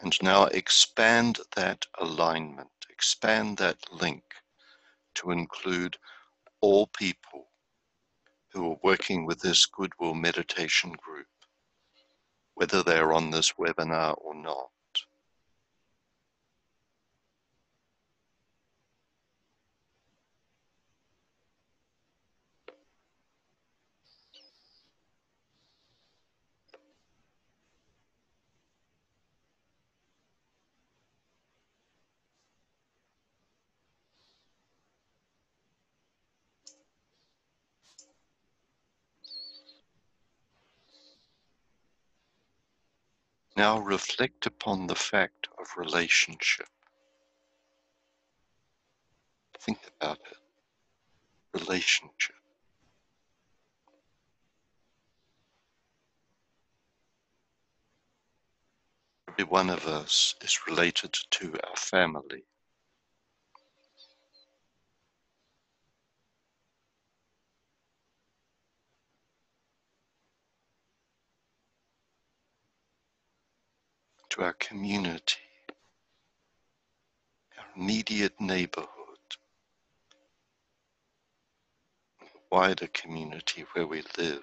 And 0.00 0.16
now 0.22 0.46
expand 0.46 1.38
that 1.54 1.86
alignment, 2.00 2.70
expand 2.90 3.58
that 3.58 3.78
link 3.92 4.24
to 5.16 5.30
include 5.30 5.96
all 6.60 6.86
people 6.86 7.48
who 8.52 8.72
are 8.72 8.78
working 8.82 9.26
with 9.26 9.40
this 9.40 9.66
Goodwill 9.66 10.14
Meditation 10.14 10.92
group, 10.92 11.28
whether 12.54 12.82
they're 12.82 13.14
on 13.14 13.30
this 13.30 13.52
webinar 13.60 14.16
or 14.18 14.34
not. 14.34 14.71
Now 43.56 43.78
reflect 43.80 44.46
upon 44.46 44.86
the 44.86 44.94
fact 44.94 45.48
of 45.58 45.66
relationship. 45.76 46.68
Think 49.60 49.78
about 50.00 50.18
it. 50.30 51.60
Relationship. 51.60 52.36
Every 59.28 59.44
one 59.44 59.70
of 59.70 59.86
us 59.86 60.34
is 60.42 60.66
related 60.66 61.12
to 61.30 61.54
our 61.68 61.76
family. 61.76 62.44
To 74.32 74.42
our 74.42 74.54
community, 74.54 75.36
our 77.58 77.66
immediate 77.76 78.40
neighborhood, 78.40 78.88
wider 82.50 82.86
community 82.94 83.66
where 83.74 83.86
we 83.86 84.02
live. 84.16 84.42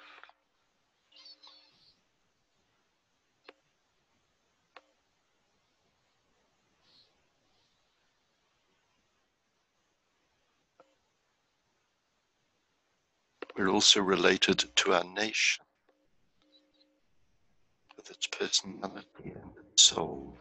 We're 13.57 13.69
also 13.69 14.01
related 14.01 14.63
to 14.75 14.93
our 14.93 15.03
nation 15.03 15.65
with 17.97 18.11
its 18.11 18.27
personality 18.27 19.05
and 19.23 19.68
soul. 19.89 20.37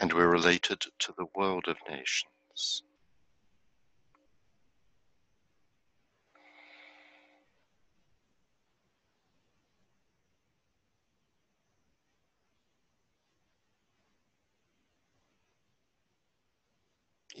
And 0.00 0.12
we're 0.14 0.26
related 0.26 0.80
to 1.00 1.12
the 1.16 1.26
world 1.36 1.68
of 1.68 1.76
nations. 1.88 2.82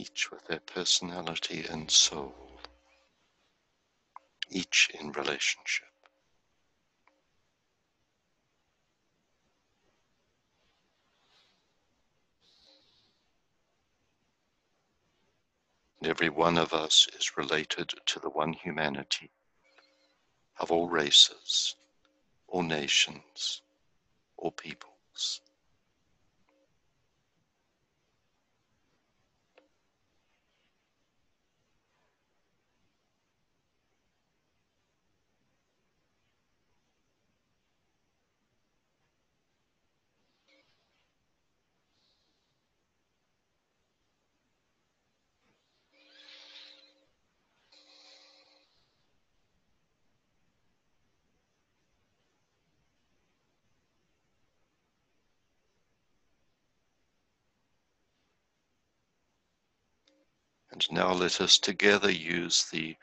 Each 0.02 0.32
with 0.32 0.44
their 0.48 0.58
personality 0.58 1.64
and 1.70 1.88
soul, 1.88 2.34
each 4.50 4.90
in 4.98 5.12
relationship. 5.12 5.86
And 16.00 16.10
every 16.10 16.28
one 16.28 16.58
of 16.58 16.74
us 16.74 17.06
is 17.16 17.36
related 17.36 17.90
to 18.06 18.18
the 18.18 18.30
one 18.30 18.54
humanity 18.54 19.30
of 20.58 20.72
all 20.72 20.88
races, 20.88 21.76
all 22.48 22.64
nations, 22.64 23.62
all 24.36 24.50
peoples. 24.50 25.40
Now 60.92 61.10
let 61.10 61.40
us 61.40 61.56
together 61.56 62.10
use 62.10 62.68
the 62.70 62.94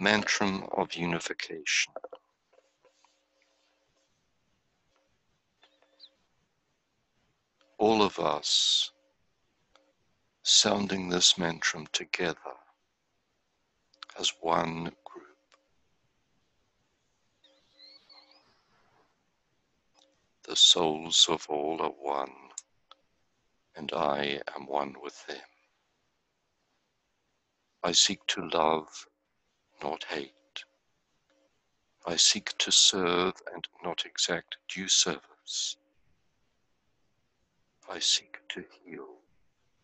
mantram 0.00 0.68
of 0.76 0.94
unification. 0.94 1.92
All 7.78 8.02
of 8.02 8.18
us 8.18 8.90
sounding 10.42 11.08
this 11.08 11.34
mantram 11.34 11.86
together 11.92 12.56
as 14.18 14.32
one 14.40 14.90
group. 15.04 15.26
The 20.48 20.56
souls 20.56 21.26
of 21.28 21.46
all 21.48 21.80
are 21.80 21.90
one, 21.90 22.34
and 23.76 23.92
I 23.92 24.40
am 24.56 24.66
one 24.66 24.96
with 25.00 25.24
them. 25.28 25.49
I 27.82 27.92
seek 27.92 28.26
to 28.28 28.46
love, 28.46 29.06
not 29.82 30.04
hate. 30.04 30.64
I 32.06 32.16
seek 32.16 32.56
to 32.58 32.70
serve 32.70 33.34
and 33.54 33.66
not 33.82 34.04
exact 34.04 34.58
due 34.68 34.88
service. 34.88 35.76
I 37.88 37.98
seek 37.98 38.38
to 38.50 38.64
heal, 38.84 39.16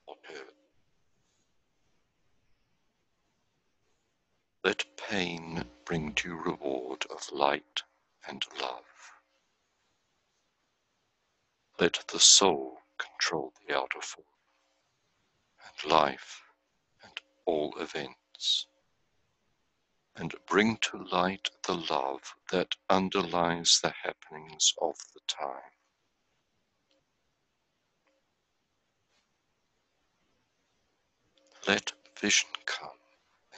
not 0.06 0.18
hurt. 0.24 0.54
Let 4.62 4.84
pain 4.96 5.64
bring 5.86 6.12
due 6.12 6.36
reward 6.36 7.06
of 7.08 7.32
light 7.32 7.82
and 8.28 8.44
love. 8.60 8.84
Let 11.80 12.04
the 12.08 12.20
soul 12.20 12.82
control 12.98 13.54
the 13.66 13.74
outer 13.74 14.02
form, 14.02 14.26
and 15.62 15.90
life 15.90 16.45
all 17.46 17.74
events 17.78 18.66
and 20.16 20.34
bring 20.46 20.76
to 20.78 21.04
light 21.12 21.50
the 21.66 21.74
love 21.74 22.34
that 22.50 22.74
underlies 22.88 23.80
the 23.82 23.92
happenings 24.02 24.74
of 24.80 24.96
the 25.14 25.20
time. 25.28 25.72
Let 31.68 31.92
vision 32.18 32.48
come 32.64 32.98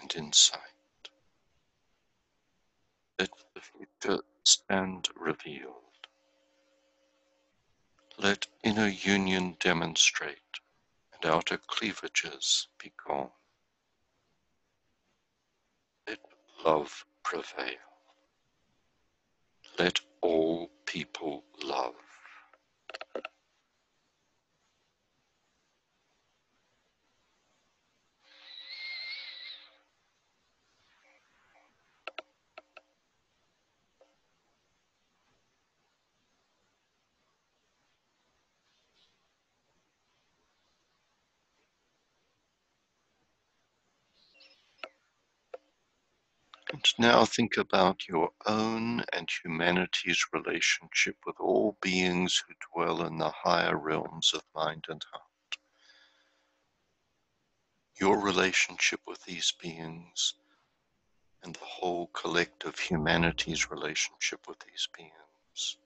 and 0.00 0.14
insight. 0.16 0.60
Let 3.18 3.30
the 3.54 3.60
future 3.60 4.22
stand 4.44 5.08
revealed. 5.16 5.74
Let 8.18 8.46
inner 8.64 8.88
union 8.88 9.56
demonstrate 9.60 10.38
and 11.12 11.30
outer 11.30 11.58
cleavages 11.58 12.68
be 12.78 12.92
gone. 13.06 13.30
Love 16.64 17.04
prevail. 17.24 17.78
Let 19.78 20.00
all 20.22 20.70
people 20.86 21.44
love. 21.64 21.94
And 46.72 46.87
now 46.98 47.24
think 47.24 47.56
about 47.56 48.08
your 48.08 48.30
own 48.46 49.04
and 49.12 49.30
humanity's 49.44 50.24
relationship 50.32 51.16
with 51.24 51.36
all 51.38 51.76
beings 51.80 52.42
who 52.46 52.54
dwell 52.72 53.06
in 53.06 53.18
the 53.18 53.30
higher 53.30 53.76
realms 53.76 54.32
of 54.34 54.42
mind 54.52 54.84
and 54.88 55.04
heart. 55.12 55.22
Your 58.00 58.20
relationship 58.20 59.00
with 59.06 59.22
these 59.24 59.52
beings 59.62 60.34
and 61.44 61.54
the 61.54 61.64
whole 61.64 62.08
collective 62.08 62.76
humanity's 62.80 63.70
relationship 63.70 64.40
with 64.48 64.58
these 64.60 64.88
beings. 64.96 65.76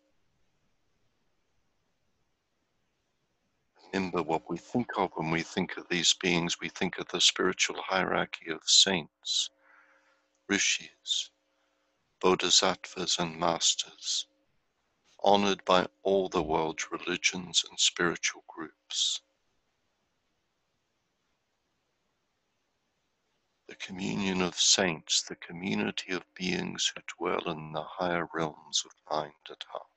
Remember 3.92 4.22
what 4.22 4.48
we 4.48 4.56
think 4.56 4.88
of 4.96 5.10
when 5.14 5.30
we 5.30 5.42
think 5.42 5.76
of 5.76 5.86
these 5.90 6.14
beings, 6.14 6.58
we 6.58 6.70
think 6.70 6.96
of 6.98 7.08
the 7.08 7.20
spiritual 7.20 7.76
hierarchy 7.82 8.50
of 8.50 8.62
saints 8.64 9.50
rishis, 10.52 11.30
bodhisattvas, 12.20 13.18
and 13.18 13.40
masters, 13.40 14.26
honored 15.24 15.64
by 15.64 15.86
all 16.02 16.28
the 16.28 16.42
world's 16.42 16.90
religions 16.90 17.64
and 17.70 17.80
spiritual 17.80 18.44
groups. 18.46 19.22
The 23.66 23.76
communion 23.76 24.42
of 24.42 24.60
saints, 24.60 25.22
the 25.22 25.36
community 25.36 26.12
of 26.12 26.34
beings 26.34 26.92
who 26.94 27.00
dwell 27.16 27.50
in 27.50 27.72
the 27.72 27.84
higher 27.84 28.28
realms 28.34 28.84
of 28.84 28.92
mind 29.10 29.32
and 29.48 29.64
heart. 29.70 29.91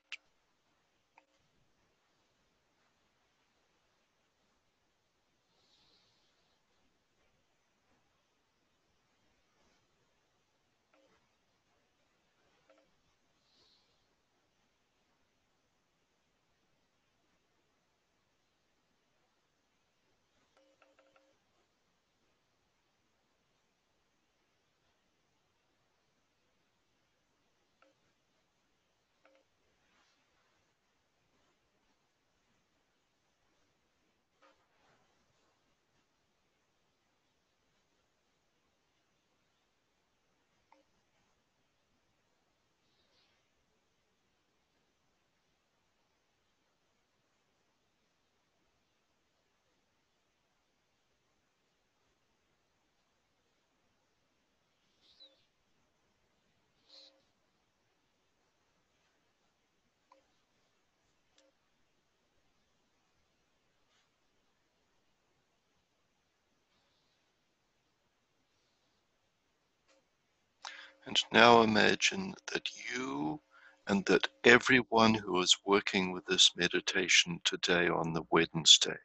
And 71.06 71.24
now 71.32 71.62
imagine 71.62 72.34
that 72.52 72.70
you 72.94 73.42
and 73.88 74.06
that 74.06 74.28
everyone 74.44 75.14
who 75.14 75.40
is 75.42 75.58
working 75.64 76.12
with 76.12 76.26
this 76.26 76.52
meditation 76.56 77.40
today 77.44 77.88
on 77.88 78.14
the 78.14 78.24
Wednesday, 78.32 78.98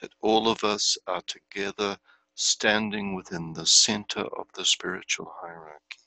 that 0.00 0.12
all 0.20 0.48
of 0.48 0.62
us 0.62 0.98
are 1.06 1.22
together 1.22 1.96
standing 2.34 3.14
within 3.14 3.54
the 3.54 3.66
center 3.66 4.20
of 4.20 4.46
the 4.54 4.64
spiritual 4.64 5.32
hierarchy. 5.40 6.00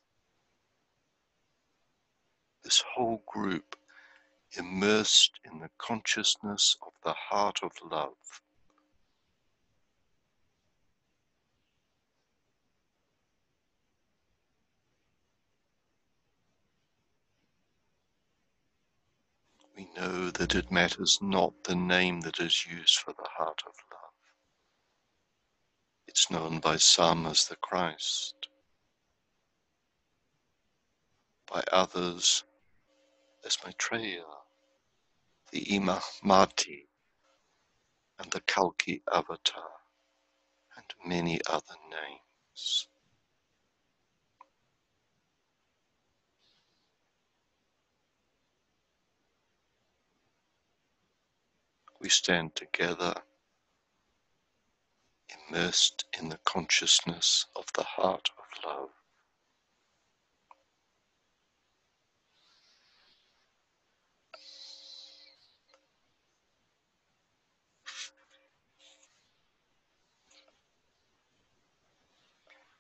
This 2.63 2.83
whole 2.93 3.23
group 3.25 3.75
immersed 4.57 5.39
in 5.43 5.59
the 5.59 5.71
consciousness 5.77 6.77
of 6.85 6.93
the 7.03 7.13
heart 7.13 7.59
of 7.63 7.71
love. 7.89 8.15
We 19.77 19.87
know 19.95 20.31
that 20.31 20.55
it 20.55 20.71
matters 20.71 21.19
not 21.21 21.65
the 21.65 21.75
name 21.75 22.21
that 22.21 22.39
is 22.39 22.65
used 22.65 22.97
for 22.97 23.13
the 23.13 23.29
heart 23.37 23.61
of 23.67 23.75
love. 23.91 24.13
It's 26.07 26.31
known 26.31 26.59
by 26.59 26.77
some 26.77 27.27
as 27.27 27.45
the 27.45 27.57
Christ, 27.57 28.47
by 31.45 31.63
others 31.71 32.43
as 33.45 33.59
Maitreya, 33.63 34.25
the 35.51 35.75
Imam 35.75 36.01
Mahdi, 36.23 36.87
and 38.17 38.31
the 38.31 38.41
Kalki 38.41 39.03
Avatar, 39.13 39.69
and 40.75 40.85
many 41.05 41.39
other 41.47 41.75
names. 41.91 42.87
We 52.08 52.12
stand 52.12 52.56
together, 52.56 53.15
immersed 55.50 56.06
in 56.17 56.30
the 56.30 56.38
consciousness 56.46 57.48
of 57.54 57.65
the 57.74 57.84
heart 57.84 58.30
of 58.38 58.63
love. 58.63 58.89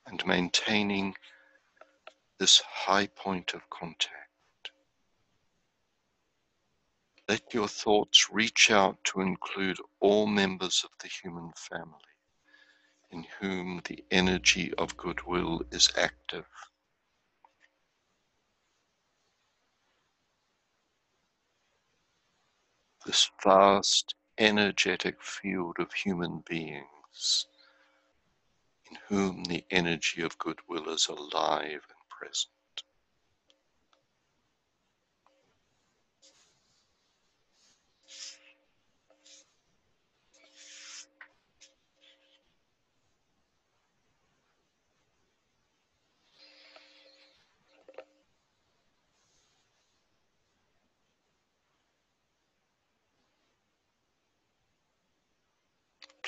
and 0.05 0.25
maintaining 0.25 1.17
this 2.37 2.61
high 2.61 3.07
point 3.07 3.53
of 3.53 3.69
contact. 3.69 4.26
Let 7.29 7.53
your 7.53 7.67
thoughts 7.67 8.29
reach 8.31 8.71
out 8.71 9.03
to 9.05 9.19
include 9.19 9.77
all 9.99 10.27
members 10.27 10.85
of 10.85 10.91
the 10.99 11.09
human 11.09 11.51
family 11.57 11.99
in 13.11 13.25
whom 13.39 13.81
the 13.85 14.05
energy 14.11 14.73
of 14.75 14.95
goodwill 14.95 15.61
is 15.71 15.89
active. 15.97 16.45
This 23.05 23.29
vast 23.43 24.15
energetic 24.37 25.21
field 25.21 25.77
of 25.79 25.91
human 25.91 26.43
beings 26.47 27.47
in 28.89 28.97
whom 29.07 29.43
the 29.45 29.65
energy 29.69 30.21
of 30.21 30.37
goodwill 30.37 30.89
is 30.89 31.07
alive 31.07 31.81
and 31.89 32.09
present. 32.09 32.56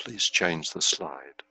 Please 0.00 0.24
change 0.24 0.70
the 0.70 0.80
slide. 0.80 1.42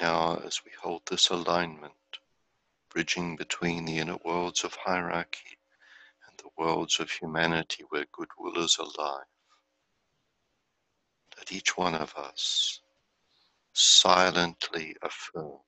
Now, 0.00 0.36
as 0.36 0.64
we 0.64 0.70
hold 0.82 1.02
this 1.06 1.28
alignment, 1.28 1.92
bridging 2.96 3.36
between 3.36 3.84
the 3.84 3.98
inner 3.98 4.16
worlds 4.24 4.64
of 4.64 4.74
hierarchy 4.74 5.58
and 6.26 6.38
the 6.38 6.48
worlds 6.56 6.98
of 6.98 7.10
humanity 7.10 7.84
where 7.90 8.06
goodwill 8.10 8.64
is 8.64 8.78
alive, 8.78 9.26
let 11.36 11.52
each 11.52 11.76
one 11.76 11.94
of 11.94 12.14
us 12.16 12.80
silently 13.74 14.96
affirm, 15.02 15.58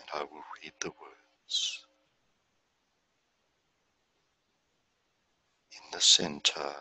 and 0.00 0.08
I 0.12 0.24
will 0.24 0.42
read 0.60 0.72
the 0.80 0.90
words. 0.90 1.86
In 5.70 5.92
the 5.92 6.00
center 6.00 6.74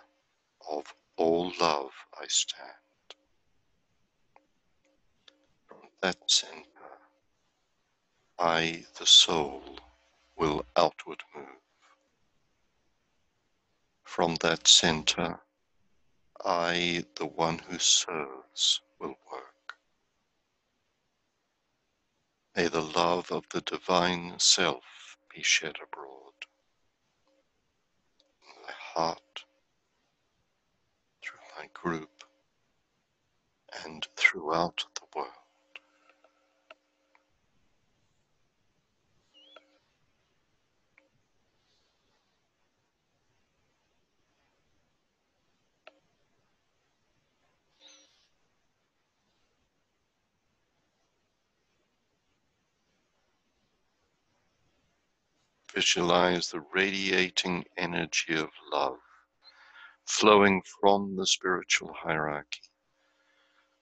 of 0.68 0.92
all 1.16 1.54
love 1.62 1.92
I 2.20 2.26
stand. 2.28 2.74
From 5.68 5.78
that 6.02 6.18
center, 6.26 6.77
I, 8.40 8.86
the 9.00 9.06
soul, 9.06 9.80
will 10.36 10.64
outward 10.76 11.24
move. 11.36 11.46
From 14.04 14.36
that 14.42 14.68
center, 14.68 15.40
I, 16.46 17.06
the 17.16 17.26
one 17.26 17.58
who 17.58 17.80
serves, 17.80 18.82
will 19.00 19.18
work. 19.32 19.74
May 22.56 22.68
the 22.68 22.82
love 22.82 23.32
of 23.32 23.46
the 23.50 23.62
divine 23.62 24.36
self 24.40 25.18
be 25.34 25.42
shed 25.42 25.78
abroad 25.82 26.34
in 28.42 28.62
my 28.64 28.74
heart, 28.74 29.46
through 31.24 31.40
my 31.58 31.68
group, 31.74 32.24
and 33.84 34.08
throughout 34.16 34.86
the 34.96 35.06
world. 35.16 35.32
Visualize 55.78 56.50
the 56.50 56.62
radiating 56.74 57.64
energy 57.78 58.34
of 58.34 58.50
love 58.74 58.98
flowing 60.08 60.64
from 60.82 61.16
the 61.16 61.28
spiritual 61.28 61.94
hierarchy 61.94 62.64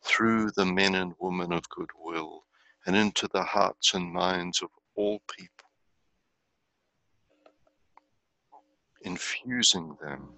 through 0.03 0.51
the 0.51 0.65
men 0.65 0.93
and 0.93 1.13
women 1.19 1.53
of 1.53 1.69
goodwill 1.69 2.43
and 2.85 2.97
into 2.97 3.29
the 3.29 3.43
hearts 3.43 3.93
and 3.93 4.11
minds 4.11 4.61
of 4.61 4.67
all 4.95 5.21
people, 5.37 5.69
infusing 9.03 9.95
them 10.01 10.33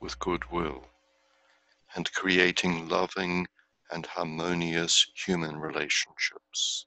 with 0.00 0.18
goodwill 0.18 0.86
and 1.94 2.10
creating 2.14 2.88
loving 2.88 3.46
and 3.90 4.06
harmonious 4.06 5.08
human 5.14 5.58
relationships. 5.58 6.86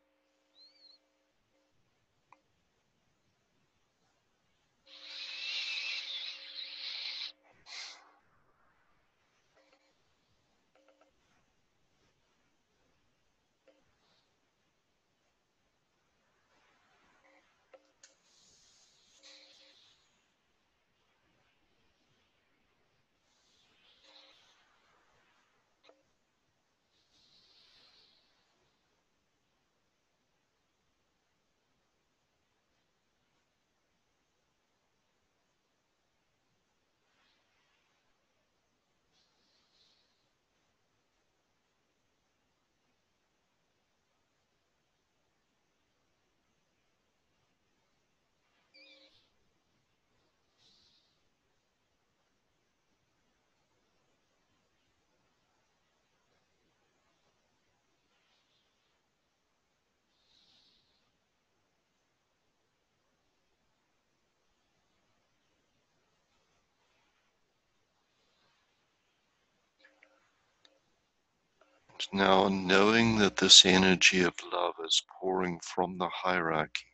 And 71.95 72.19
now, 72.19 72.49
knowing 72.49 73.19
that 73.19 73.37
this 73.37 73.65
energy 73.65 74.21
of 74.21 74.33
love 74.51 74.73
is 74.83 75.01
pouring 75.17 75.59
from 75.61 75.97
the 75.97 76.09
hierarchy, 76.09 76.91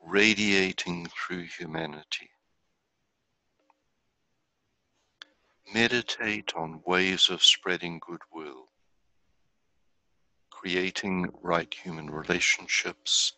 radiating 0.00 1.06
through 1.06 1.44
humanity, 1.44 2.30
meditate 5.72 6.52
on 6.54 6.82
ways 6.84 7.30
of 7.30 7.42
spreading 7.42 7.98
goodwill, 8.00 8.66
creating 10.50 11.30
right 11.40 11.72
human 11.72 12.10
relationships, 12.10 13.32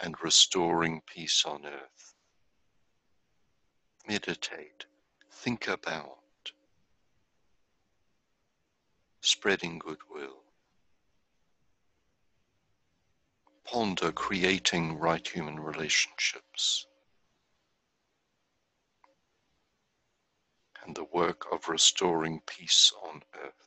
and 0.00 0.14
restoring 0.22 1.02
peace 1.06 1.44
on 1.44 1.66
earth. 1.66 2.14
Meditate, 4.08 4.86
think 5.30 5.68
about 5.68 6.23
spreading 9.24 9.78
goodwill. 9.78 10.42
Ponder 13.64 14.12
creating 14.12 14.98
right 14.98 15.26
human 15.26 15.58
relationships. 15.58 16.86
And 20.84 20.94
the 20.94 21.04
work 21.04 21.46
of 21.50 21.68
restoring 21.68 22.42
peace 22.46 22.92
on 23.02 23.22
earth. 23.42 23.63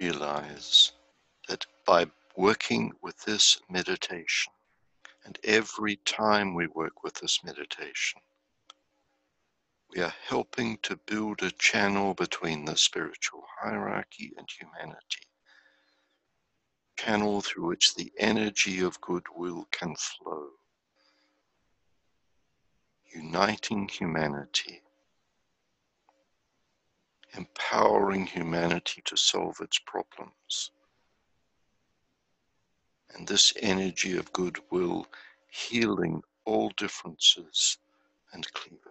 Realize 0.00 0.92
that 1.48 1.66
by 1.86 2.06
working 2.36 2.92
with 3.02 3.22
this 3.24 3.60
meditation, 3.68 4.52
and 5.24 5.38
every 5.44 5.96
time 5.96 6.54
we 6.54 6.66
work 6.68 7.04
with 7.04 7.14
this 7.14 7.44
meditation, 7.44 8.20
we 9.94 10.02
are 10.02 10.14
helping 10.26 10.78
to 10.82 10.96
build 11.06 11.42
a 11.42 11.50
channel 11.50 12.14
between 12.14 12.64
the 12.64 12.76
spiritual 12.76 13.44
hierarchy 13.60 14.32
and 14.38 14.48
humanity. 14.48 15.26
Channel 16.96 17.40
through 17.40 17.66
which 17.66 17.94
the 17.94 18.12
energy 18.18 18.80
of 18.80 19.00
goodwill 19.00 19.66
can 19.70 19.94
flow, 19.96 20.48
uniting 23.14 23.88
humanity 23.88 24.82
empowering 27.36 28.26
humanity 28.26 29.02
to 29.04 29.16
solve 29.16 29.56
its 29.60 29.78
problems. 29.78 30.70
And 33.14 33.26
this 33.26 33.52
energy 33.60 34.16
of 34.16 34.32
goodwill 34.32 35.06
healing 35.48 36.22
all 36.44 36.70
differences 36.76 37.78
and 38.32 38.50
cleavages. 38.52 38.89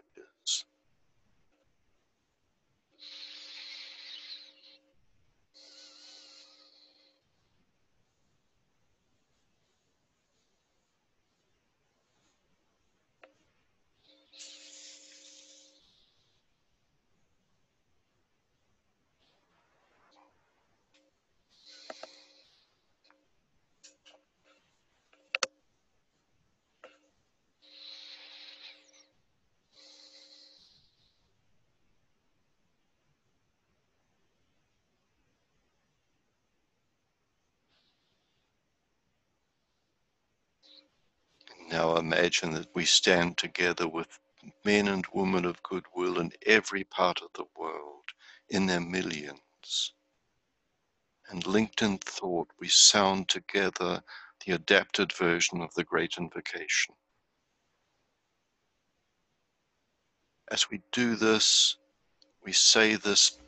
Now 41.80 41.96
imagine 41.96 42.56
that 42.56 42.76
we 42.76 42.84
stand 42.84 43.38
together 43.38 43.88
with 43.88 44.20
men 44.66 44.90
and 44.90 45.08
women 45.14 45.46
of 45.46 45.64
goodwill 45.64 46.20
in 46.20 46.34
every 46.46 46.84
part 46.84 47.22
of 47.22 47.30
the 47.36 47.46
world, 47.58 48.04
in 48.50 48.66
their 48.66 48.82
millions. 48.82 49.94
And 51.30 51.48
linked 51.48 51.82
in 51.82 51.98
thought, 52.00 52.50
we 52.60 52.68
sound 52.68 53.30
together 53.30 54.04
the 54.46 54.52
adapted 54.52 55.14
version 55.14 55.62
of 55.62 55.74
the 55.74 55.86
Great 55.86 56.18
Invocation. 56.18 56.96
As 60.52 60.70
we 60.70 60.82
do 60.92 61.16
this, 61.16 61.78
we 62.44 62.52
say 62.52 62.96
this 62.96 63.40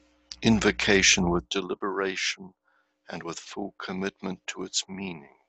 invocation 0.41 1.29
with 1.29 1.49
deliberation 1.49 2.53
and 3.09 3.23
with 3.23 3.39
full 3.39 3.75
commitment 3.77 4.39
to 4.47 4.63
its 4.63 4.87
meaning 4.87 5.40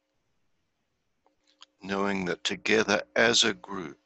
knowing 1.82 2.24
that 2.26 2.44
together 2.44 3.02
as 3.16 3.44
a 3.44 3.54
group, 3.54 3.98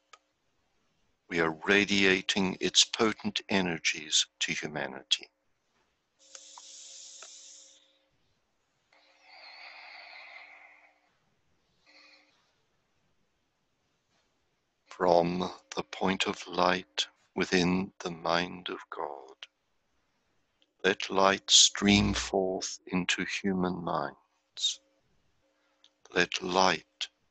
we 1.28 1.40
are 1.40 1.58
radiating 1.66 2.56
its 2.60 2.84
potent 2.84 3.40
energies 3.48 4.26
to 4.40 4.52
humanity. 4.52 5.28
From 14.86 15.50
the 15.74 15.82
point 15.82 16.26
of 16.26 16.46
light 16.46 17.06
within 17.34 17.92
the 17.98 18.10
mind 18.10 18.70
of 18.70 18.78
God, 18.88 19.34
let 20.82 21.10
light 21.10 21.50
stream 21.50 22.14
forth 22.14 22.78
into 22.86 23.24
human 23.24 23.84
minds. 23.84 24.80
Let 26.14 26.42
light 26.42 27.08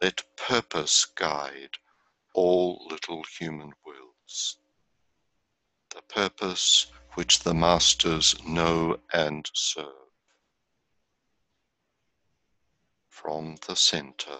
Let 0.00 0.36
purpose 0.36 1.06
guide 1.06 1.78
all 2.32 2.86
little 2.88 3.24
human 3.24 3.72
wills, 3.84 4.58
the 5.90 6.02
purpose 6.02 6.86
which 7.14 7.40
the 7.40 7.52
masters 7.52 8.40
know 8.44 9.00
and 9.12 9.50
serve. 9.54 10.12
From 13.08 13.56
the 13.66 13.74
center, 13.74 14.38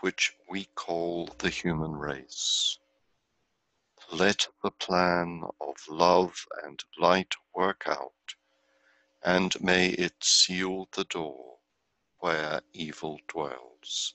which 0.00 0.34
we 0.48 0.64
call 0.64 1.26
the 1.38 1.50
human 1.50 1.92
race, 1.92 2.76
let 4.10 4.48
the 4.60 4.72
plan 4.72 5.44
of 5.60 5.76
love 5.88 6.48
and 6.64 6.82
light 6.98 7.36
work 7.54 7.84
out, 7.86 8.34
and 9.22 9.60
may 9.62 9.90
it 9.90 10.24
seal 10.24 10.88
the 10.90 11.04
door 11.04 11.58
where 12.18 12.62
evil 12.72 13.20
dwells. 13.28 14.14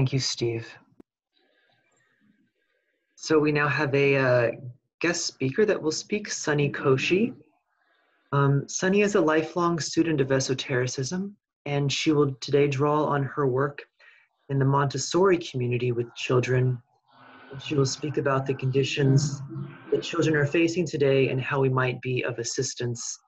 Thank 0.00 0.14
you, 0.14 0.18
Steve. 0.18 0.66
So 3.16 3.38
we 3.38 3.52
now 3.52 3.68
have 3.68 3.94
a 3.94 4.16
uh, 4.16 4.50
guest 5.02 5.26
speaker 5.26 5.66
that 5.66 5.82
will 5.82 5.92
speak, 5.92 6.30
Sunny 6.30 6.72
Koshy. 6.72 7.34
Um, 8.32 8.66
Sunny 8.66 9.02
is 9.02 9.14
a 9.14 9.20
lifelong 9.20 9.78
student 9.78 10.22
of 10.22 10.32
esotericism, 10.32 11.36
and 11.66 11.92
she 11.92 12.12
will 12.12 12.32
today 12.40 12.66
draw 12.66 13.04
on 13.04 13.24
her 13.24 13.46
work 13.46 13.82
in 14.48 14.58
the 14.58 14.64
Montessori 14.64 15.36
community 15.36 15.92
with 15.92 16.06
children. 16.14 16.80
She 17.62 17.74
will 17.74 17.84
speak 17.84 18.16
about 18.16 18.46
the 18.46 18.54
conditions 18.54 19.42
that 19.92 20.02
children 20.02 20.34
are 20.34 20.46
facing 20.46 20.86
today 20.86 21.28
and 21.28 21.38
how 21.42 21.60
we 21.60 21.68
might 21.68 22.00
be 22.00 22.24
of 22.24 22.38
assistance 22.38 23.18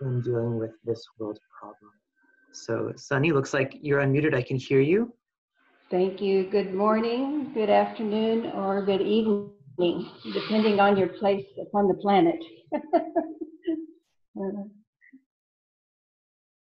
in 0.00 0.22
dealing 0.22 0.58
with 0.58 0.70
this 0.86 1.04
world 1.18 1.38
problem. 1.60 1.92
So, 2.52 2.94
Sunny, 2.96 3.30
looks 3.30 3.52
like 3.52 3.76
you're 3.82 4.00
unmuted. 4.00 4.34
I 4.34 4.40
can 4.40 4.56
hear 4.56 4.80
you. 4.80 5.12
Thank 5.90 6.20
you. 6.20 6.44
Good 6.50 6.74
morning, 6.74 7.50
good 7.54 7.70
afternoon, 7.70 8.50
or 8.52 8.84
good 8.84 9.00
evening, 9.00 10.10
depending 10.34 10.80
on 10.80 10.98
your 10.98 11.08
place 11.08 11.46
upon 11.62 11.88
the 11.88 11.94
planet. 11.94 12.36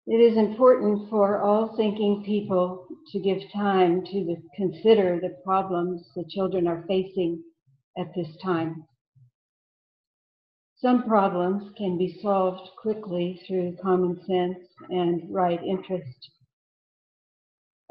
it 0.07 0.21
is 0.21 0.37
important 0.37 1.09
for 1.09 1.41
all 1.41 1.75
thinking 1.75 2.23
people 2.27 2.87
to 3.13 3.19
give 3.19 3.39
time 3.51 4.05
to 4.05 4.25
the, 4.27 4.37
consider 4.57 5.19
the 5.23 5.35
problems 5.43 6.03
the 6.15 6.27
children 6.29 6.69
are 6.69 6.85
facing 6.87 7.43
at 7.97 8.09
this 8.15 8.29
time. 8.45 8.85
Some 10.77 11.05
problems 11.05 11.73
can 11.79 11.97
be 11.97 12.19
solved 12.21 12.69
quickly 12.77 13.41
through 13.49 13.79
common 13.83 14.21
sense 14.27 14.59
and 14.91 15.23
right 15.33 15.63
interest 15.65 16.29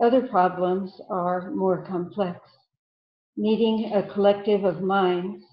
other 0.02 0.28
problems 0.28 0.92
are 1.10 1.52
more 1.52 1.86
complex, 1.86 2.40
needing 3.38 3.92
a 3.94 4.14
collective 4.14 4.64
of 4.64 4.82
minds 4.82 5.44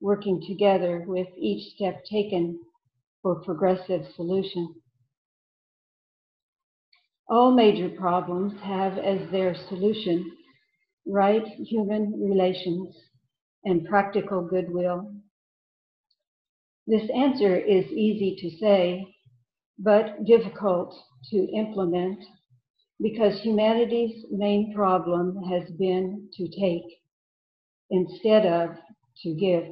working 0.00 0.42
together 0.46 1.04
with 1.06 1.28
each 1.36 1.74
step 1.74 2.04
taken 2.04 2.58
for 3.22 3.42
progressive 3.42 4.02
solution. 4.16 4.74
All 7.28 7.52
major 7.52 7.88
problems 7.88 8.58
have 8.62 8.98
as 8.98 9.30
their 9.30 9.54
solution 9.68 10.36
right 11.06 11.46
human 11.46 12.12
relations 12.20 12.94
and 13.64 13.84
practical 13.84 14.42
goodwill. 14.42 15.12
This 16.86 17.08
answer 17.14 17.56
is 17.56 17.84
easy 17.86 18.36
to 18.40 18.58
say, 18.58 19.14
but 19.78 20.24
difficult 20.24 20.94
to 21.30 21.36
implement 21.54 22.18
because 23.02 23.40
humanity's 23.40 24.26
main 24.30 24.74
problem 24.74 25.42
has 25.44 25.70
been 25.78 26.28
to 26.34 26.48
take 26.48 26.84
instead 27.90 28.46
of 28.46 28.76
to 29.22 29.34
give. 29.34 29.64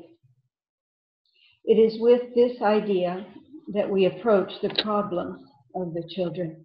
It 1.64 1.74
is 1.74 2.00
with 2.00 2.34
this 2.34 2.60
idea 2.62 3.26
that 3.74 3.90
we 3.90 4.06
approach 4.06 4.50
the 4.62 4.74
problem 4.82 5.46
of 5.74 5.92
the 5.92 6.08
children. 6.14 6.64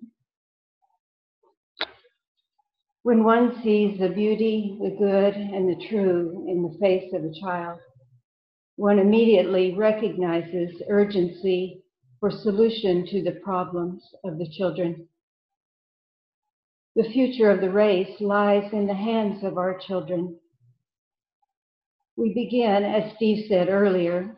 When 3.03 3.25
one 3.25 3.61
sees 3.61 3.99
the 3.99 4.07
beauty, 4.07 4.77
the 4.81 4.95
good, 4.97 5.35
and 5.35 5.67
the 5.67 5.87
true 5.89 6.45
in 6.47 6.63
the 6.63 6.77
face 6.79 7.13
of 7.13 7.25
a 7.25 7.33
child, 7.41 7.79
one 8.77 8.97
immediately 8.97 9.75
recognizes 9.75 10.81
urgency 10.89 11.83
for 12.21 12.31
solution 12.31 13.05
to 13.07 13.21
the 13.21 13.39
problems 13.43 14.01
of 14.23 14.37
the 14.37 14.49
children. 14.57 15.05
The 16.95 17.09
future 17.09 17.49
of 17.49 17.59
the 17.59 17.71
race 17.71 18.21
lies 18.21 18.71
in 18.71 18.85
the 18.85 18.93
hands 18.93 19.43
of 19.43 19.57
our 19.57 19.79
children. 19.79 20.37
We 22.15 22.33
begin, 22.33 22.83
as 22.83 23.15
Steve 23.15 23.47
said 23.47 23.67
earlier, 23.67 24.37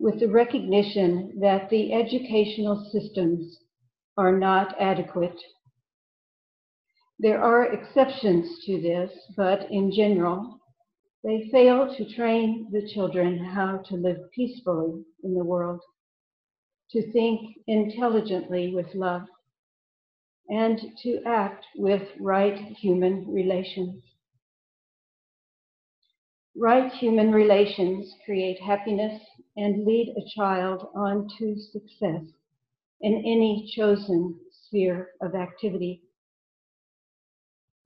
with 0.00 0.18
the 0.18 0.28
recognition 0.28 1.38
that 1.40 1.70
the 1.70 1.92
educational 1.92 2.90
systems 2.90 3.58
are 4.16 4.36
not 4.36 4.74
adequate. 4.80 5.40
There 7.20 7.40
are 7.40 7.72
exceptions 7.72 8.64
to 8.64 8.80
this, 8.80 9.12
but 9.36 9.70
in 9.70 9.92
general, 9.92 10.58
they 11.22 11.48
fail 11.52 11.94
to 11.94 12.14
train 12.14 12.68
the 12.72 12.90
children 12.92 13.38
how 13.38 13.78
to 13.88 13.94
live 13.94 14.18
peacefully 14.34 15.04
in 15.22 15.34
the 15.34 15.44
world, 15.44 15.80
to 16.90 17.12
think 17.12 17.56
intelligently 17.68 18.74
with 18.74 18.92
love, 18.94 19.22
and 20.48 20.78
to 21.02 21.22
act 21.26 21.64
with 21.76 22.02
right 22.20 22.58
human 22.58 23.26
relations. 23.32 24.02
Right 26.56 26.92
human 26.92 27.32
relations 27.32 28.14
create 28.24 28.60
happiness 28.60 29.20
and 29.56 29.84
lead 29.84 30.14
a 30.16 30.28
child 30.36 30.88
on 30.94 31.28
to 31.38 31.56
success 31.58 32.22
in 33.00 33.14
any 33.16 33.70
chosen 33.74 34.38
sphere 34.50 35.10
of 35.20 35.34
activity. 35.34 36.02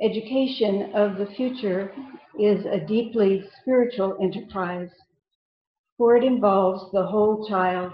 Education 0.00 0.92
of 0.94 1.18
the 1.18 1.26
future 1.34 1.92
is 2.38 2.64
a 2.66 2.78
deeply 2.86 3.42
spiritual 3.60 4.16
enterprise, 4.22 4.90
for 5.96 6.16
it 6.16 6.22
involves 6.22 6.92
the 6.92 7.04
whole 7.06 7.48
child, 7.48 7.92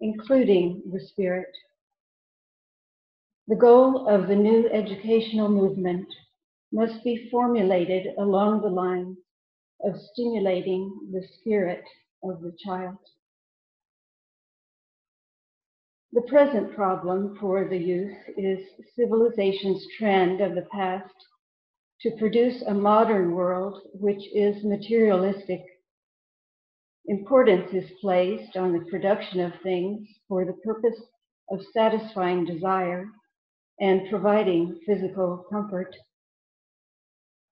including 0.00 0.82
the 0.92 1.00
spirit. 1.00 1.54
The 3.48 3.54
goal 3.54 4.08
of 4.08 4.26
the 4.26 4.34
new 4.34 4.68
educational 4.70 5.48
movement 5.48 6.08
must 6.72 7.04
be 7.04 7.28
formulated 7.30 8.12
along 8.18 8.60
the 8.60 8.68
lines 8.68 9.18
of 9.84 9.94
stimulating 10.12 11.10
the 11.12 11.22
spirit 11.38 11.84
of 12.24 12.40
the 12.40 12.56
child. 12.58 12.98
The 16.12 16.22
present 16.22 16.74
problem 16.74 17.36
for 17.38 17.68
the 17.68 17.78
youth 17.78 18.16
is 18.36 18.66
civilization's 18.96 19.86
trend 19.96 20.40
of 20.40 20.56
the 20.56 20.66
past 20.72 21.14
to 22.00 22.16
produce 22.18 22.62
a 22.62 22.74
modern 22.74 23.30
world 23.30 23.80
which 23.94 24.26
is 24.34 24.64
materialistic. 24.64 25.62
Importance 27.06 27.72
is 27.72 27.92
placed 28.00 28.56
on 28.56 28.72
the 28.72 28.90
production 28.90 29.38
of 29.38 29.52
things 29.62 30.08
for 30.26 30.44
the 30.44 30.58
purpose 30.64 31.00
of 31.48 31.60
satisfying 31.72 32.44
desire 32.44 33.06
and 33.80 34.08
providing 34.08 34.80
physical 34.86 35.44
comfort. 35.50 35.94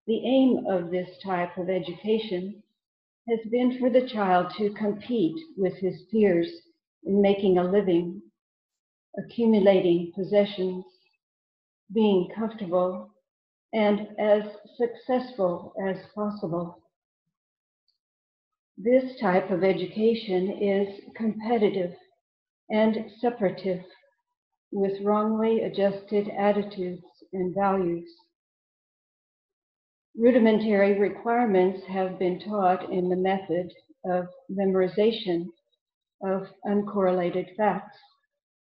The 0.07 0.25
aim 0.25 0.65
of 0.67 0.91
this 0.91 1.09
type 1.23 1.57
of 1.57 1.69
education 1.69 2.61
has 3.27 3.39
been 3.51 3.79
for 3.79 3.89
the 3.89 4.07
child 4.07 4.53
to 4.57 4.73
compete 4.73 5.37
with 5.57 5.73
his 5.77 6.03
peers 6.11 6.47
in 7.05 7.21
making 7.21 7.57
a 7.57 7.63
living, 7.63 8.21
accumulating 9.17 10.11
possessions, 10.15 10.85
being 11.93 12.29
comfortable, 12.35 13.11
and 13.73 14.07
as 14.19 14.43
successful 14.77 15.73
as 15.87 15.97
possible. 16.13 16.81
This 18.77 19.19
type 19.19 19.51
of 19.51 19.63
education 19.63 20.51
is 20.51 21.01
competitive 21.15 21.93
and 22.69 23.11
separative 23.19 23.81
with 24.75 25.01
wrongly 25.01 25.61
adjusted 25.61 26.27
attitudes 26.37 27.01
and 27.31 27.55
values. 27.55 28.09
Rudimentary 30.17 30.99
requirements 30.99 31.85
have 31.87 32.19
been 32.19 32.41
taught 32.41 32.91
in 32.91 33.07
the 33.07 33.15
method 33.15 33.71
of 34.03 34.27
memorization 34.51 35.45
of 36.21 36.47
uncorrelated 36.67 37.55
facts, 37.55 37.97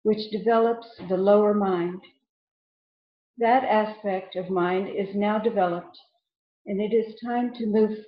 which 0.05 0.31
develops 0.31 0.87
the 1.09 1.17
lower 1.17 1.53
mind. 1.53 2.01
That 3.39 3.65
aspect 3.65 4.37
of 4.37 4.51
mind 4.51 4.89
is 4.89 5.17
now 5.17 5.41
developed, 5.41 5.99
and 6.65 6.81
it 6.81 6.95
is 6.95 7.21
time 7.21 7.53
to 7.55 7.67
move 7.67 7.99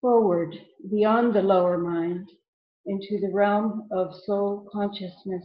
forward 0.00 0.54
beyond 0.88 1.34
the 1.34 1.42
lower 1.42 1.78
mind 1.78 2.28
into 2.86 3.18
the 3.20 3.32
realm 3.32 3.88
of 3.90 4.14
soul 4.24 4.68
consciousness. 4.72 5.44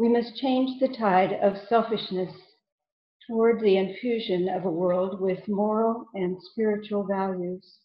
We 0.00 0.08
must 0.08 0.36
change 0.36 0.80
the 0.80 0.88
tide 0.88 1.34
of 1.42 1.68
selfishness 1.68 2.32
toward 3.26 3.60
the 3.60 3.76
infusion 3.76 4.48
of 4.48 4.64
a 4.64 4.70
world 4.70 5.20
with 5.20 5.46
moral 5.46 6.06
and 6.14 6.38
spiritual 6.40 7.04
values, 7.04 7.80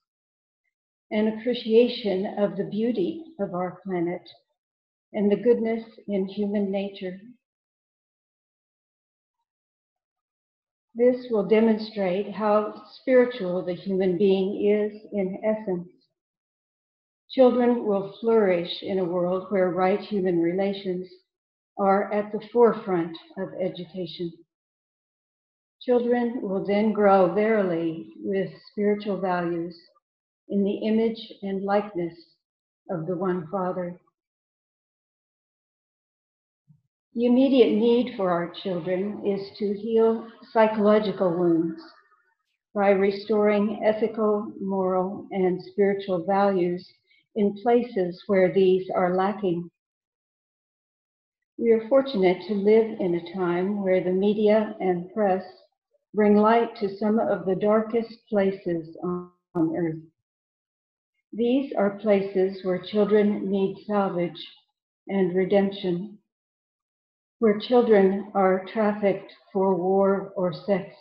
an 1.12 1.28
appreciation 1.28 2.26
of 2.38 2.56
the 2.56 2.70
beauty 2.72 3.22
of 3.38 3.54
our 3.54 3.82
planet 3.84 4.22
and 5.12 5.30
the 5.30 5.36
goodness 5.36 5.84
in 6.08 6.26
human 6.26 6.72
nature. 6.72 7.20
This 10.94 11.28
will 11.30 11.50
demonstrate 11.50 12.32
how 12.32 12.82
spiritual 13.02 13.62
the 13.66 13.76
human 13.76 14.18
being 14.18 14.66
is 14.66 15.02
in 15.12 15.42
essence. 15.44 15.90
Children 17.32 17.86
will 17.86 18.16
flourish 18.22 18.82
in 18.82 19.00
a 19.00 19.04
world 19.04 19.48
where 19.52 19.70
right 19.70 20.00
human 20.00 20.42
relations 20.42 21.10
are 21.78 22.12
at 22.14 22.32
the 22.32 22.48
forefront 22.52 23.18
of 23.38 23.50
education. 23.62 24.32
Children 25.82 26.42
will 26.42 26.66
then 26.66 26.94
grow 26.94 27.34
verily 27.34 28.14
with 28.18 28.50
spiritual 28.72 29.20
values 29.20 29.78
in 30.50 30.64
the 30.64 30.88
image 30.88 31.34
and 31.42 31.64
likeness 31.64 32.14
of 32.90 33.06
the 33.08 33.16
one 33.16 33.48
Father. 33.52 34.00
The 37.14 37.26
immediate 37.26 37.72
need 37.72 38.16
for 38.18 38.30
our 38.30 38.50
children 38.50 39.26
is 39.26 39.58
to 39.58 39.74
heal 39.74 40.28
psychological 40.52 41.30
wounds 41.38 41.82
by 42.74 42.90
restoring 42.90 43.82
ethical, 43.86 44.52
moral, 44.60 45.28
and 45.32 45.62
spiritual 45.72 46.26
values 46.26 46.86
in 47.36 47.56
places 47.64 48.22
where 48.28 48.54
these 48.54 48.90
are 48.94 49.16
lacking. 49.16 49.70
We 51.58 51.72
are 51.72 51.88
fortunate 51.88 52.46
to 52.48 52.54
live 52.54 53.00
in 53.00 53.16
a 53.16 53.34
time 53.34 53.82
where 53.82 54.04
the 54.04 54.12
media 54.12 54.76
and 54.82 55.12
press 55.14 55.44
bring 56.14 56.36
light 56.36 56.76
to 56.78 56.98
some 56.98 57.18
of 57.18 57.46
the 57.46 57.56
darkest 57.56 58.28
places 58.30 58.98
on, 59.04 59.32
earth. 59.78 60.02
These 61.32 61.72
are 61.78 61.98
places 62.00 62.64
where 62.66 62.82
children 62.82 63.50
need 63.50 63.78
salvage 63.88 64.42
and 65.08 65.34
redemption, 65.34 66.18
where 67.40 67.58
children 67.60 68.32
are 68.34 68.66
trafficked 68.66 69.32
for 69.54 69.76
war 69.76 70.34
or 70.36 70.54
sex, 70.54 70.94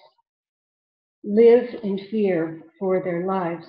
live 1.25 1.69
in 1.83 1.99
fear 2.11 2.63
for 2.79 3.03
their 3.03 3.27
lives, 3.27 3.67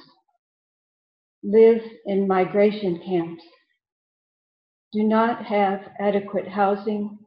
live 1.44 1.82
in 2.06 2.28
migration 2.28 3.02
camps, 3.04 3.44
do 4.96 5.04
not 5.04 5.44
have 5.44 5.82
adequate 6.00 6.48
housing, 6.48 7.20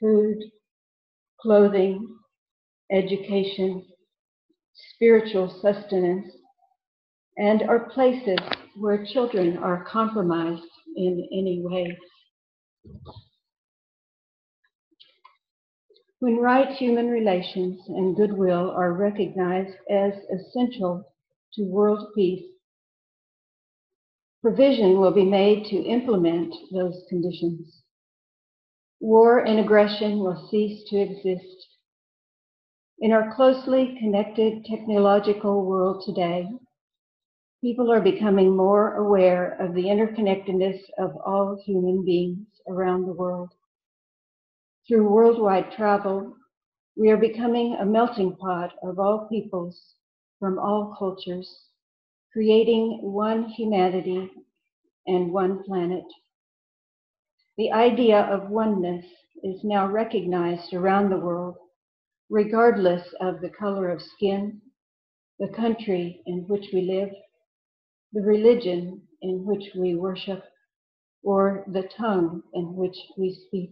food, 0.00 0.38
clothing, 1.38 2.16
education, 2.90 3.84
spiritual 4.94 5.54
sustenance, 5.60 6.26
and 7.36 7.62
are 7.64 7.90
places 7.90 8.38
where 8.76 9.04
children 9.04 9.58
are 9.58 9.84
compromised 9.84 10.62
in 10.96 11.28
any 11.30 11.60
way. 11.62 11.94
When 16.20 16.38
right 16.38 16.70
human 16.70 17.10
relations 17.10 17.82
and 17.86 18.16
goodwill 18.16 18.70
are 18.70 18.94
recognized 18.94 19.76
as 19.90 20.14
essential 20.32 21.04
to 21.52 21.64
world 21.64 22.08
peace, 22.14 22.53
provision 24.44 25.00
will 25.00 25.14
be 25.14 25.24
made 25.24 25.64
to 25.64 25.76
implement 25.76 26.54
those 26.70 27.02
conditions. 27.08 27.82
War 29.00 29.38
and 29.38 29.58
aggression 29.58 30.18
will 30.18 30.48
cease 30.50 30.88
to 30.90 30.98
exist 30.98 31.64
in 33.00 33.12
our 33.12 33.34
closely 33.34 33.96
connected 33.98 34.64
technological 34.64 35.66
world 35.66 36.04
today, 36.06 36.48
people 37.60 37.90
are 37.90 38.00
becoming 38.00 38.56
more 38.56 38.94
aware 38.94 39.60
of 39.60 39.74
the 39.74 39.84
interconnectedness 39.84 40.78
of 40.96 41.16
all 41.16 41.60
human 41.66 42.04
beings 42.04 42.46
around 42.68 43.04
the 43.04 43.12
world. 43.12 43.50
Through 44.86 45.10
worldwide 45.10 45.72
travel, 45.72 46.36
we 46.96 47.10
are 47.10 47.16
becoming 47.16 47.74
a 47.74 47.84
melting 47.84 48.36
pot 48.36 48.70
of 48.82 49.00
all 49.00 49.26
peoples 49.28 49.96
from 50.38 50.58
all 50.58 50.94
cultures, 50.96 51.66
creating 52.34 52.98
one 53.00 53.44
humanity 53.44 54.28
and 55.06 55.32
one 55.32 55.62
planet. 55.62 56.04
The 57.56 57.70
idea 57.70 58.22
of 58.22 58.50
oneness 58.50 59.06
is 59.44 59.62
now 59.62 59.86
recognized 59.86 60.74
around 60.74 61.10
the 61.10 61.18
world 61.18 61.54
regardless 62.28 63.06
of 63.20 63.40
the 63.40 63.50
color 63.50 63.88
of 63.88 64.02
skin, 64.02 64.60
the 65.38 65.48
country 65.48 66.22
in 66.26 66.40
which 66.48 66.66
we 66.72 66.80
live, 66.82 67.10
the 68.12 68.22
religion 68.22 69.00
in 69.22 69.44
which 69.44 69.70
we 69.76 69.94
worship, 69.94 70.42
or 71.22 71.64
the 71.68 71.88
tongue 71.96 72.42
in 72.54 72.74
which 72.74 72.96
we 73.16 73.32
speak. 73.46 73.70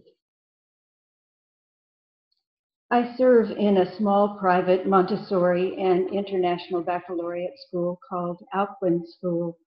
I 2.93 3.15
serve 3.17 3.49
in 3.49 3.77
a 3.77 3.97
small 3.97 4.37
private 4.37 4.85
Montessori 4.85 5.75
and 5.81 6.13
international 6.13 6.83
baccalaureate 6.83 7.57
school 7.67 7.99
called 8.07 8.45
Alcuin 8.53 9.01
School. 9.17 9.57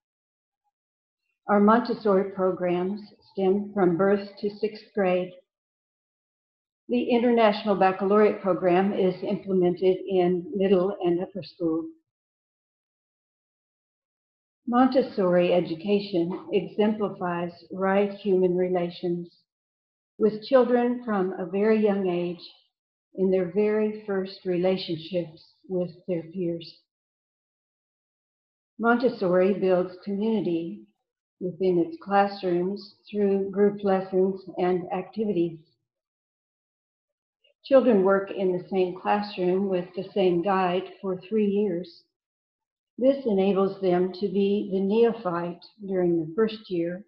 Our 1.49 1.59
Montessori 1.59 2.31
programs 2.31 3.01
stem 3.33 3.73
from 3.73 3.97
birth 3.97 4.29
to 4.39 4.49
sixth 4.49 4.85
grade 4.95 5.33
the 6.87 7.09
International 7.09 7.75
Baccalaureate 7.75 8.41
Program 8.41 8.93
is 8.93 9.21
implemented 9.21 9.97
in 10.07 10.49
middle 10.55 10.95
and 11.03 11.21
upper 11.21 11.43
school. 11.43 11.83
Montessori 14.65 15.51
education 15.51 16.47
exemplifies 16.53 17.51
right 17.73 18.13
human 18.13 18.55
relations 18.55 19.27
with 20.17 20.45
children 20.45 21.03
from 21.03 21.33
a 21.33 21.45
very 21.45 21.83
young 21.83 22.07
age 22.07 22.39
in 23.17 23.29
their 23.29 23.51
very 23.51 24.03
first 24.05 24.45
relationships 24.45 25.53
with 25.67 25.91
their 26.07 26.23
peers. 26.23 26.81
Montessori 28.79 29.53
builds 29.53 29.97
community 30.03 30.85
within 31.39 31.79
its 31.79 31.97
classrooms 32.01 32.95
through 33.09 33.49
group 33.51 33.83
lessons 33.83 34.41
and 34.57 34.91
activities 34.93 35.59
Children 37.67 38.05
work 38.05 38.31
in 38.31 38.53
the 38.53 38.65
same 38.69 38.95
classroom 38.97 39.67
with 39.67 39.93
the 39.93 40.05
same 40.13 40.41
guide 40.41 40.89
for 41.01 41.19
three 41.19 41.47
years. 41.47 42.03
This 42.97 43.25
enables 43.25 43.81
them 43.81 44.13
to 44.13 44.29
be 44.29 44.69
the 44.71 44.79
neophyte 44.79 45.65
during 45.85 46.17
the 46.17 46.33
first 46.33 46.69
year 46.69 47.03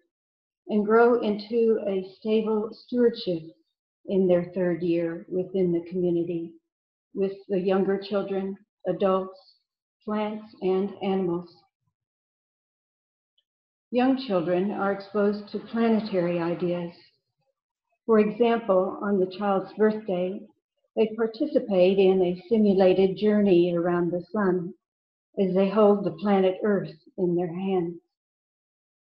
and 0.68 0.84
grow 0.84 1.18
into 1.22 1.82
a 1.86 2.06
stable 2.18 2.74
stewardship 2.74 3.56
in 4.06 4.26
their 4.26 4.44
third 4.54 4.82
year 4.82 5.26
within 5.28 5.72
the 5.72 5.88
community 5.90 6.52
with 7.14 7.32
the 7.48 7.60
younger 7.60 7.98
children, 7.98 8.56
adults, 8.86 9.38
plants, 10.04 10.54
and 10.62 10.90
animals. 11.02 11.54
Young 13.90 14.16
children 14.16 14.70
are 14.70 14.92
exposed 14.92 15.48
to 15.48 15.58
planetary 15.58 16.38
ideas. 16.38 16.92
For 18.06 18.20
example, 18.20 18.98
on 19.02 19.18
the 19.18 19.32
child's 19.38 19.72
birthday, 19.74 20.40
they 20.96 21.08
participate 21.16 21.98
in 21.98 22.22
a 22.22 22.42
simulated 22.48 23.16
journey 23.16 23.74
around 23.74 24.10
the 24.10 24.24
sun 24.32 24.74
as 25.38 25.54
they 25.54 25.68
hold 25.68 26.04
the 26.04 26.12
planet 26.12 26.58
Earth 26.62 26.94
in 27.16 27.34
their 27.34 27.52
hands, 27.52 28.00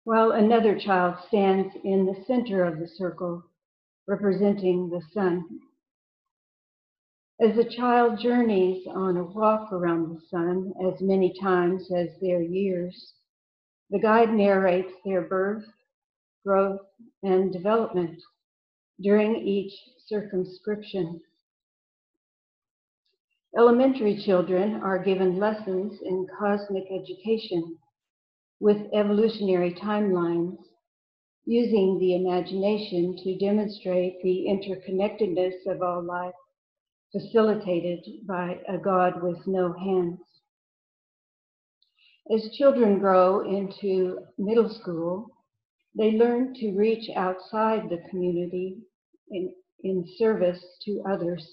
while 0.04 0.32
another 0.32 0.78
child 0.78 1.16
stands 1.28 1.74
in 1.84 2.06
the 2.06 2.24
center 2.26 2.64
of 2.64 2.78
the 2.78 2.88
circle, 2.88 3.42
representing 4.06 4.90
the 4.90 5.02
sun. 5.12 5.44
As 7.40 7.56
the 7.56 7.64
child 7.64 8.20
journeys 8.20 8.86
on 8.86 9.16
a 9.16 9.24
walk 9.24 9.72
around 9.72 10.10
the 10.10 10.20
sun 10.30 10.72
as 10.86 11.00
many 11.00 11.34
times 11.40 11.90
as 11.90 12.08
their 12.20 12.40
years, 12.40 13.14
the 13.90 13.98
guide 13.98 14.32
narrates 14.32 14.92
their 15.04 15.22
birth, 15.22 15.64
growth, 16.44 16.80
and 17.22 17.52
development 17.52 18.20
during 19.00 19.36
each 19.36 19.72
circumscription. 20.06 21.20
Elementary 23.56 24.20
children 24.24 24.74
are 24.82 25.02
given 25.02 25.38
lessons 25.38 26.00
in 26.02 26.26
cosmic 26.38 26.84
education 26.90 27.76
with 28.60 28.78
evolutionary 28.92 29.72
timelines, 29.74 30.56
using 31.46 31.98
the 31.98 32.14
imagination 32.14 33.16
to 33.22 33.36
demonstrate 33.38 34.22
the 34.22 34.46
interconnectedness 34.48 35.66
of 35.66 35.82
all 35.82 36.02
life, 36.02 36.34
facilitated 37.12 38.00
by 38.26 38.58
a 38.68 38.78
God 38.78 39.22
with 39.22 39.38
no 39.46 39.72
hands. 39.72 40.18
As 42.32 42.56
children 42.56 42.98
grow 42.98 43.40
into 43.40 44.20
middle 44.38 44.70
school, 44.70 45.28
they 45.96 46.12
learn 46.12 46.54
to 46.54 46.72
reach 46.72 47.10
outside 47.14 47.88
the 47.88 48.02
community 48.10 48.78
in, 49.30 49.52
in 49.82 50.04
service 50.16 50.64
to 50.86 51.02
others. 51.08 51.46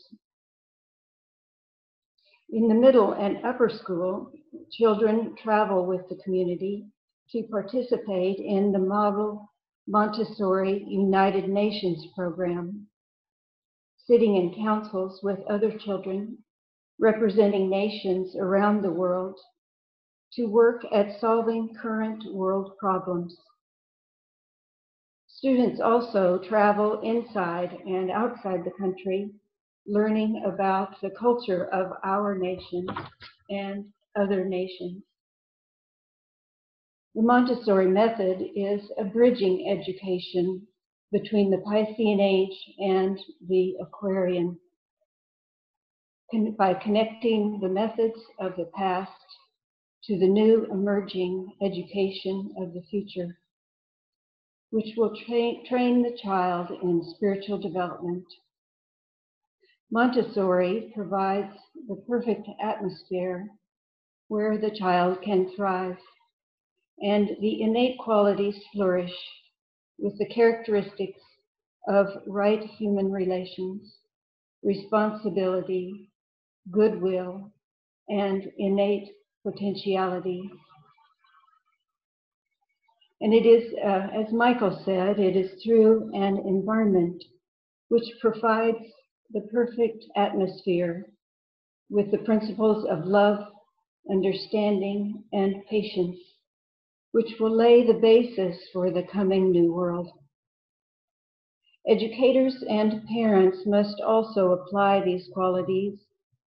In 2.50 2.68
the 2.68 2.74
middle 2.74 3.14
and 3.14 3.46
upper 3.46 3.70
school, 3.70 4.32
children 4.72 5.36
travel 5.42 5.86
with 5.86 6.08
the 6.10 6.20
community 6.24 6.86
to 7.32 7.44
participate 7.52 8.39
in 8.39 8.72
the 8.72 8.80
Model 8.80 9.51
Montessori 9.88 10.84
United 10.88 11.50
Nations 11.50 12.08
program, 12.16 12.88
sitting 13.98 14.36
in 14.36 14.54
councils 14.54 15.22
with 15.24 15.40
other 15.50 15.78
children 15.78 16.38
representing 17.00 17.70
nations 17.70 18.36
around 18.36 18.82
the 18.82 18.92
world 18.92 19.40
to 20.34 20.46
work 20.46 20.86
at 20.94 21.20
solving 21.20 21.74
current 21.82 22.24
world 22.34 22.78
problems. 22.78 23.36
Students 25.28 25.82
also 25.82 26.38
travel 26.38 27.02
inside 27.02 27.76
and 27.86 28.12
outside 28.12 28.64
the 28.64 28.72
country, 28.80 29.32
learning 29.88 30.44
about 30.46 31.02
the 31.02 31.10
culture 31.10 31.66
of 31.74 31.94
our 32.04 32.38
nation 32.38 32.86
and 33.50 33.86
other 34.16 34.46
nations. 34.46 35.04
The 37.14 37.22
Montessori 37.22 37.88
method 37.88 38.41
is 38.55 38.89
a 38.97 39.03
bridging 39.03 39.70
education 39.70 40.66
between 41.12 41.49
the 41.49 41.57
Piscean 41.57 42.22
age 42.22 42.74
and 42.80 43.20
the 43.49 43.76
Aquarian 43.82 44.57
by 46.57 46.74
connecting 46.74 47.59
the 47.59 47.68
methods 47.68 48.18
of 48.39 48.55
the 48.55 48.72
past 48.74 49.12
to 50.05 50.18
the 50.18 50.28
new 50.28 50.66
emerging 50.72 51.53
education 51.62 52.55
of 52.57 52.74
the 52.74 52.82
future, 52.84 53.38
which 54.70 54.95
will 54.95 55.14
tra- 55.14 55.62
train 55.66 56.01
the 56.01 56.18
child 56.18 56.72
in 56.82 57.03
spiritual 57.03 57.57
development. 57.57 58.26
Montessori 59.91 60.93
provides 60.95 61.57
the 61.89 62.01
perfect 62.07 62.47
atmosphere 62.64 63.49
where 64.30 64.57
the 64.57 64.72
child 64.72 65.22
can 65.22 65.49
thrive 65.49 65.97
and 67.02 67.30
the 67.39 67.62
innate 67.62 67.97
qualities 67.99 68.56
flourish 68.74 69.14
with 69.97 70.18
the 70.18 70.28
characteristics 70.28 71.22
of 71.88 72.08
right 72.28 72.64
human 72.64 73.12
relations, 73.12 73.97
responsibility, 74.64 76.12
goodwill, 76.70 77.52
and 78.10 78.43
innate 78.58 79.10
potentiality. 79.43 80.49
And 83.22 83.34
it 83.34 83.45
is, 83.45 83.74
uh, 83.84 84.08
as 84.14 84.34
Michael 84.34 84.82
said, 84.84 85.20
it 85.20 85.36
is 85.36 85.62
through 85.64 86.12
an 86.14 86.38
environment 86.45 87.24
which 87.89 88.06
provides 88.20 88.84
the 89.32 89.41
perfect 89.54 90.06
atmosphere 90.16 91.06
with 91.89 92.10
the 92.12 92.18
principles 92.20 92.86
of 92.89 93.06
love, 93.06 93.39
understanding, 94.10 95.24
and 95.34 95.64
patience, 95.70 96.18
which 97.12 97.39
will 97.39 97.55
lay 97.55 97.86
the 97.86 97.99
basis 97.99 98.57
for 98.72 98.91
the 98.91 99.03
coming 99.03 99.51
new 99.51 99.74
world. 99.74 100.09
Educators 101.88 102.64
and 102.70 103.05
parents 103.07 103.59
must 103.66 103.99
also 104.01 104.51
apply 104.51 105.01
these 105.03 105.30
qualities 105.34 105.99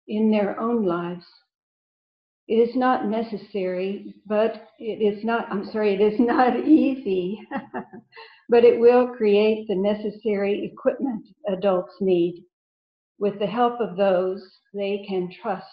in 0.06 0.30
their 0.30 0.58
own 0.60 0.84
lives 0.84 1.26
it 2.48 2.54
is 2.54 2.76
not 2.76 3.06
necessary, 3.06 4.14
but 4.24 4.68
it 4.78 5.02
is 5.02 5.24
not, 5.24 5.50
I'm 5.50 5.68
sorry, 5.72 5.94
it 5.94 6.00
is 6.00 6.20
not 6.20 6.56
easy, 6.66 7.40
but 8.48 8.64
it 8.64 8.78
will 8.78 9.08
create 9.08 9.66
the 9.66 9.74
necessary 9.74 10.64
equipment 10.64 11.26
adults 11.48 11.94
need 12.00 12.44
with 13.18 13.38
the 13.40 13.46
help 13.46 13.80
of 13.80 13.96
those 13.96 14.42
they 14.74 15.04
can 15.08 15.28
trust 15.42 15.66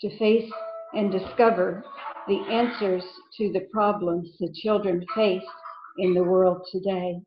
to 0.00 0.18
face 0.18 0.50
and 0.94 1.12
discover 1.12 1.84
the 2.26 2.40
answers 2.50 3.04
to 3.36 3.52
the 3.52 3.66
problems 3.72 4.30
the 4.38 4.52
children 4.52 5.04
face 5.14 5.42
in 5.98 6.14
the 6.14 6.24
world 6.24 6.66
today. 6.70 7.20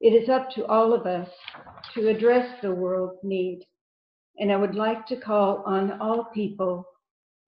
It 0.00 0.10
is 0.10 0.28
up 0.28 0.50
to 0.52 0.66
all 0.66 0.92
of 0.92 1.06
us 1.06 1.28
to 1.94 2.08
address 2.08 2.60
the 2.60 2.74
world's 2.74 3.20
need, 3.22 3.64
and 4.38 4.50
I 4.50 4.56
would 4.56 4.74
like 4.74 5.06
to 5.06 5.16
call 5.16 5.62
on 5.66 6.00
all 6.00 6.24
people 6.34 6.86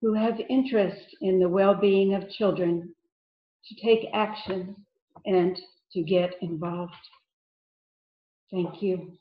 who 0.00 0.14
have 0.14 0.38
interest 0.48 1.16
in 1.20 1.40
the 1.40 1.48
well-being 1.48 2.14
of 2.14 2.30
children 2.30 2.94
to 3.66 3.74
take 3.82 4.08
action 4.12 4.76
and 5.26 5.58
to 5.92 6.02
get 6.02 6.34
involved. 6.42 6.92
Thank 8.52 8.82
you. 8.82 9.12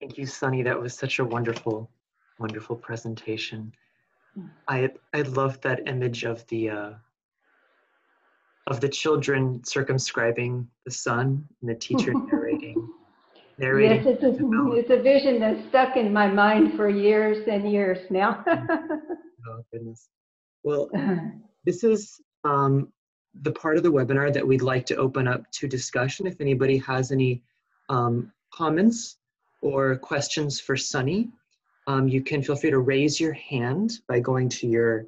Thank 0.00 0.18
you, 0.18 0.26
Sunny. 0.26 0.62
That 0.62 0.80
was 0.80 0.94
such 0.94 1.18
a 1.18 1.24
wonderful, 1.24 1.90
wonderful 2.38 2.76
presentation. 2.76 3.72
I 4.68 4.90
I 5.12 5.22
love 5.22 5.60
that 5.62 5.88
image 5.88 6.24
of 6.24 6.46
the 6.48 6.70
uh, 6.70 6.92
of 8.66 8.80
the 8.80 8.88
children 8.88 9.62
circumscribing 9.64 10.68
the 10.84 10.90
sun 10.90 11.48
and 11.60 11.70
the 11.70 11.74
teacher 11.74 12.12
narrating 12.32 12.88
narrating. 13.58 14.04
Yes, 14.04 14.16
it's 14.22 14.40
a, 14.40 14.72
it's 14.72 14.90
a 14.90 15.02
vision 15.02 15.40
that's 15.40 15.66
stuck 15.68 15.96
in 15.96 16.12
my 16.12 16.26
mind 16.26 16.74
for 16.74 16.88
years 16.88 17.46
and 17.48 17.70
years 17.70 17.98
now. 18.10 18.44
oh, 18.48 19.64
goodness. 19.72 20.08
Well, 20.62 20.90
this 21.64 21.84
is 21.84 22.20
um, 22.44 22.92
the 23.42 23.52
part 23.52 23.76
of 23.76 23.82
the 23.82 23.92
webinar 23.92 24.32
that 24.32 24.46
we'd 24.46 24.62
like 24.62 24.86
to 24.86 24.96
open 24.96 25.28
up 25.28 25.50
to 25.52 25.68
discussion. 25.68 26.26
If 26.26 26.40
anybody 26.40 26.78
has 26.78 27.12
any 27.12 27.42
um, 27.88 28.32
comments 28.52 29.18
or 29.60 29.96
questions 29.96 30.60
for 30.60 30.76
Sunny, 30.76 31.30
um, 31.86 32.08
you 32.08 32.22
can 32.22 32.42
feel 32.42 32.56
free 32.56 32.70
to 32.70 32.78
raise 32.78 33.20
your 33.20 33.32
hand 33.32 34.00
by 34.08 34.20
going 34.20 34.48
to 34.48 34.66
your 34.66 35.06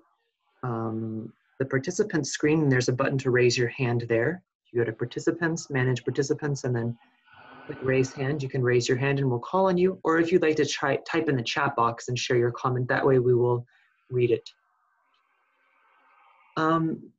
um, 0.62 1.32
the 1.58 1.64
participant 1.64 2.26
screen 2.26 2.68
there's 2.68 2.88
a 2.88 2.92
button 2.92 3.18
to 3.18 3.30
raise 3.30 3.56
your 3.56 3.68
hand 3.68 4.04
there. 4.08 4.42
You 4.72 4.80
go 4.80 4.84
to 4.84 4.92
participants, 4.92 5.70
manage 5.70 6.04
participants, 6.04 6.64
and 6.64 6.74
then 6.74 6.98
click 7.66 7.78
raise 7.82 8.12
hand, 8.12 8.42
you 8.42 8.48
can 8.48 8.62
raise 8.62 8.88
your 8.88 8.96
hand 8.96 9.18
and 9.18 9.28
we'll 9.28 9.38
call 9.38 9.66
on 9.66 9.76
you. 9.76 9.98
Or 10.04 10.18
if 10.18 10.30
you'd 10.30 10.42
like 10.42 10.56
to 10.56 10.66
try, 10.66 10.96
type 10.96 11.28
in 11.28 11.36
the 11.36 11.42
chat 11.42 11.74
box 11.76 12.08
and 12.08 12.18
share 12.18 12.36
your 12.36 12.52
comment, 12.52 12.88
that 12.88 13.04
way 13.04 13.18
we 13.18 13.34
will 13.34 13.66
read 14.10 14.30
it. 14.30 14.48
Um, 16.56 17.10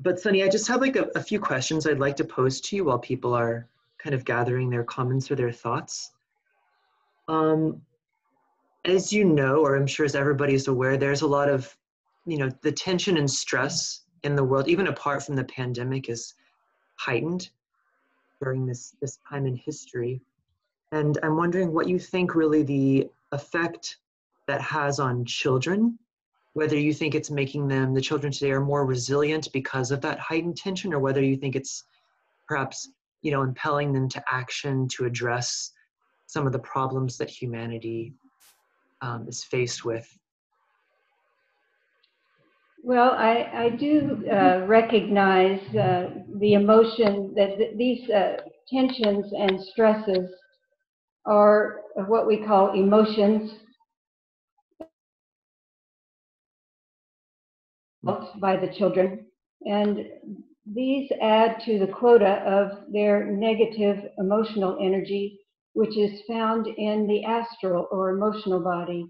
but 0.00 0.20
Sunny, 0.20 0.42
I 0.42 0.48
just 0.48 0.68
have 0.68 0.80
like 0.80 0.96
a, 0.96 1.08
a 1.14 1.22
few 1.22 1.40
questions 1.40 1.86
I'd 1.86 1.98
like 1.98 2.16
to 2.16 2.24
pose 2.24 2.60
to 2.62 2.76
you 2.76 2.84
while 2.84 2.98
people 2.98 3.34
are 3.34 3.68
kind 3.98 4.14
of 4.14 4.24
gathering 4.24 4.70
their 4.70 4.84
comments 4.84 5.30
or 5.30 5.36
their 5.36 5.52
thoughts. 5.52 6.12
Um, 7.28 7.80
as 8.88 9.12
you 9.12 9.24
know, 9.24 9.64
or 9.64 9.76
I'm 9.76 9.86
sure 9.86 10.06
as 10.06 10.14
everybody's 10.14 10.68
aware, 10.68 10.96
there's 10.96 11.22
a 11.22 11.26
lot 11.26 11.48
of, 11.48 11.76
you 12.26 12.38
know, 12.38 12.50
the 12.62 12.72
tension 12.72 13.16
and 13.16 13.30
stress 13.30 14.02
in 14.22 14.36
the 14.36 14.44
world, 14.44 14.68
even 14.68 14.88
apart 14.88 15.22
from 15.22 15.36
the 15.36 15.44
pandemic, 15.44 16.08
is 16.08 16.34
heightened 16.96 17.50
during 18.42 18.66
this 18.66 18.94
this 19.00 19.18
time 19.28 19.46
in 19.46 19.56
history. 19.56 20.20
And 20.92 21.18
I'm 21.22 21.36
wondering 21.36 21.72
what 21.72 21.88
you 21.88 21.98
think 21.98 22.34
really 22.34 22.62
the 22.62 23.08
effect 23.32 23.98
that 24.46 24.60
has 24.60 25.00
on 25.00 25.24
children, 25.24 25.98
whether 26.52 26.76
you 26.76 26.94
think 26.94 27.14
it's 27.14 27.30
making 27.30 27.68
them, 27.68 27.94
the 27.94 28.00
children 28.00 28.32
today 28.32 28.52
are 28.52 28.60
more 28.60 28.86
resilient 28.86 29.48
because 29.52 29.90
of 29.90 30.00
that 30.02 30.18
heightened 30.18 30.56
tension, 30.56 30.94
or 30.94 31.00
whether 31.00 31.22
you 31.22 31.36
think 31.36 31.56
it's 31.56 31.84
perhaps, 32.46 32.90
you 33.22 33.30
know, 33.30 33.42
impelling 33.42 33.92
them 33.92 34.08
to 34.08 34.22
action 34.28 34.86
to 34.88 35.04
address 35.04 35.72
some 36.26 36.46
of 36.46 36.52
the 36.52 36.58
problems 36.58 37.18
that 37.18 37.30
humanity 37.30 38.12
um, 39.02 39.26
is 39.28 39.44
faced 39.44 39.84
with. 39.84 40.06
Well, 42.84 43.12
I, 43.12 43.50
I 43.54 43.68
do 43.70 44.24
uh, 44.30 44.64
recognize 44.66 45.60
uh, 45.74 46.10
the 46.38 46.54
emotion 46.54 47.32
that 47.36 47.56
th- 47.56 47.76
these 47.76 48.08
uh, 48.10 48.36
tensions 48.70 49.26
and 49.36 49.60
stresses 49.60 50.30
are 51.26 51.80
what 52.06 52.26
we 52.26 52.44
call 52.44 52.72
emotions 52.74 53.52
by 58.40 58.56
the 58.56 58.68
children. 58.78 59.26
And 59.66 60.06
these 60.64 61.10
add 61.20 61.60
to 61.64 61.78
the 61.78 61.88
quota 61.88 62.42
of 62.46 62.92
their 62.92 63.26
negative 63.26 64.04
emotional 64.18 64.78
energy, 64.80 65.38
which 65.76 65.98
is 65.98 66.22
found 66.26 66.66
in 66.66 67.06
the 67.06 67.22
astral 67.22 67.86
or 67.90 68.08
emotional 68.08 68.60
body. 68.60 69.06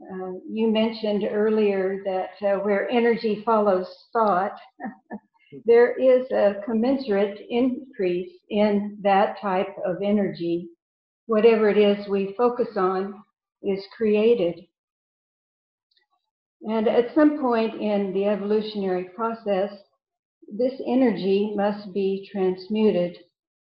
Uh, 0.00 0.34
you 0.48 0.70
mentioned 0.70 1.24
earlier 1.28 2.00
that 2.04 2.30
uh, 2.46 2.60
where 2.60 2.88
energy 2.88 3.42
follows 3.44 3.88
thought, 4.12 4.56
there 5.64 5.98
is 5.98 6.30
a 6.30 6.60
commensurate 6.64 7.40
increase 7.50 8.30
in 8.50 8.96
that 9.02 9.36
type 9.42 9.74
of 9.84 9.96
energy. 10.00 10.68
Whatever 11.26 11.68
it 11.70 11.76
is 11.76 12.06
we 12.06 12.36
focus 12.38 12.76
on 12.76 13.12
is 13.64 13.84
created. 13.96 14.60
And 16.62 16.86
at 16.86 17.16
some 17.16 17.40
point 17.40 17.82
in 17.82 18.12
the 18.12 18.26
evolutionary 18.26 19.10
process, 19.16 19.72
this 20.56 20.80
energy 20.86 21.52
must 21.56 21.92
be 21.92 22.28
transmuted 22.30 23.18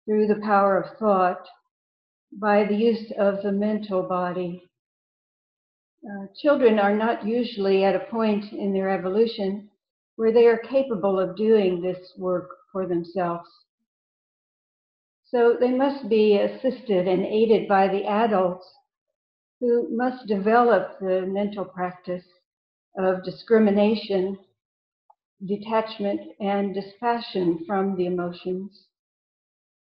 through 0.07 0.29
the 0.29 0.41
power 0.43 0.81
of 0.81 0.97
thought 0.99 1.47
by 2.41 2.65
the 2.65 2.75
use 2.75 3.13
of 3.19 3.43
the 3.43 3.53
mental 3.53 4.03
body. 4.03 4.63
Uh, 6.05 6.27
children 6.41 6.79
are 6.79 6.95
not 6.95 7.27
usually 7.27 7.83
at 7.83 7.97
a 7.97 8.11
point 8.11 8.53
in 8.53 8.73
their 8.73 8.91
evolution 8.91 9.69
where 10.17 10.33
they 10.33 10.47
are 10.47 10.59
capable 10.59 11.19
of 11.19 11.37
doing 11.37 11.81
this 11.81 12.13
work 12.19 12.49
for 12.73 12.87
themselves. 12.87 13.49
So 15.31 15.57
they 15.59 15.71
must 15.73 16.09
be 16.09 16.39
assisted 16.39 17.09
and 17.09 17.25
aided 17.25 17.69
by 17.69 17.89
the 17.89 18.05
adults 18.05 18.67
who 19.61 19.89
must 19.97 20.27
develop 20.27 20.99
the 21.01 21.23
mental 21.23 21.65
practice 21.65 22.25
of 22.99 23.25
discrimination, 23.25 24.39
detachment, 25.45 26.21
and 26.39 26.75
dispassion 26.75 27.65
from 27.67 27.97
the 27.97 28.07
emotions 28.07 28.87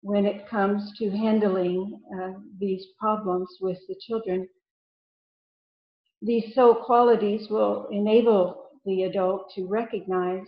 when 0.05 0.23
it 0.23 0.47
comes 0.47 0.95
to 0.99 1.09
handling 1.09 1.99
uh, 2.15 2.33
these 2.59 2.85
problems 2.99 3.49
with 3.59 3.79
the 3.87 3.95
children. 4.07 4.47
These 6.21 6.53
soul 6.53 6.75
qualities 6.75 7.49
will 7.49 7.87
enable 7.91 8.67
the 8.85 9.05
adult 9.05 9.51
to 9.55 9.65
recognize 9.65 10.45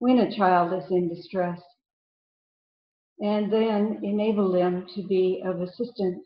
when 0.00 0.18
a 0.18 0.36
child 0.36 0.72
is 0.72 0.90
in 0.90 1.08
distress 1.08 1.60
and 3.20 3.52
then 3.52 4.00
enable 4.02 4.50
them 4.50 4.88
to 4.96 5.06
be 5.06 5.40
of 5.46 5.60
assistance 5.60 6.24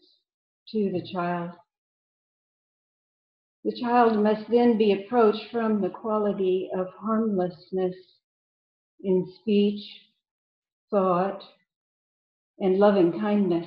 to 0.69 0.91
the 0.91 1.07
child. 1.13 1.51
The 3.63 3.79
child 3.79 4.23
must 4.23 4.51
then 4.51 4.79
be 4.79 4.93
approached 4.93 5.51
from 5.53 5.83
the 5.83 5.91
quality 5.91 6.71
of 6.75 6.87
harmlessness 6.99 7.95
in 9.03 9.31
speech, 9.43 9.83
thought, 10.91 11.45
and 12.61 12.79
loving 12.79 13.19
kindness, 13.19 13.67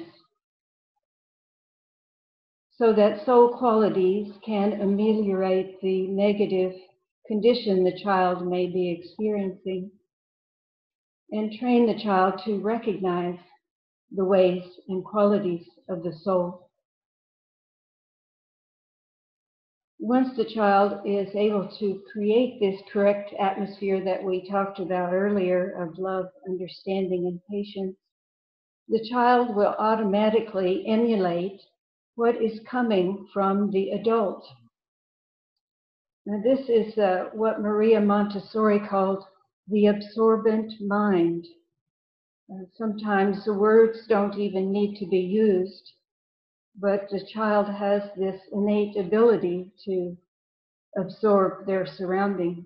so 2.77 2.93
that 2.93 3.25
soul 3.25 3.57
qualities 3.57 4.33
can 4.45 4.81
ameliorate 4.81 5.81
the 5.81 6.07
negative 6.07 6.73
condition 7.27 7.83
the 7.83 7.99
child 8.03 8.47
may 8.47 8.67
be 8.67 8.91
experiencing 8.91 9.91
and 11.31 11.51
train 11.59 11.87
the 11.87 12.01
child 12.03 12.39
to 12.45 12.59
recognize 12.59 13.39
the 14.11 14.25
ways 14.25 14.63
and 14.87 15.03
qualities 15.03 15.65
of 15.89 16.03
the 16.03 16.13
soul. 16.23 16.63
once 20.05 20.35
the 20.35 20.43
child 20.53 20.99
is 21.05 21.33
able 21.33 21.65
to 21.79 22.03
create 22.11 22.59
this 22.59 22.77
correct 22.91 23.33
atmosphere 23.39 24.03
that 24.03 24.21
we 24.21 24.45
talked 24.49 24.79
about 24.79 25.13
earlier 25.13 25.81
of 25.81 25.97
love, 25.97 26.25
understanding, 26.45 27.25
and 27.25 27.39
patience, 27.49 27.95
the 28.87 29.03
child 29.09 29.55
will 29.55 29.75
automatically 29.79 30.85
emulate 30.87 31.61
what 32.15 32.41
is 32.41 32.59
coming 32.69 33.27
from 33.33 33.71
the 33.71 33.91
adult. 33.91 34.45
Now, 36.25 36.41
this 36.41 36.69
is 36.69 36.97
uh, 36.97 37.29
what 37.33 37.61
Maria 37.61 37.99
Montessori 37.99 38.79
called 38.79 39.23
the 39.67 39.87
absorbent 39.87 40.73
mind. 40.81 41.45
Uh, 42.51 42.65
sometimes 42.77 43.45
the 43.45 43.53
words 43.53 44.05
don't 44.07 44.37
even 44.37 44.71
need 44.71 44.97
to 44.99 45.05
be 45.05 45.19
used 45.19 45.93
but 46.79 47.07
the 47.09 47.23
child 47.33 47.67
has 47.67 48.01
this 48.17 48.41
innate 48.51 48.97
ability 48.97 49.71
to 49.85 50.17
absorb 50.97 51.65
their 51.65 51.85
surroundings. 51.85 52.65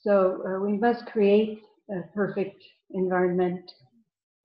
So 0.00 0.42
uh, 0.46 0.60
we 0.64 0.76
must 0.76 1.06
create 1.06 1.62
a 1.90 2.02
perfect 2.14 2.62
environment 2.90 3.70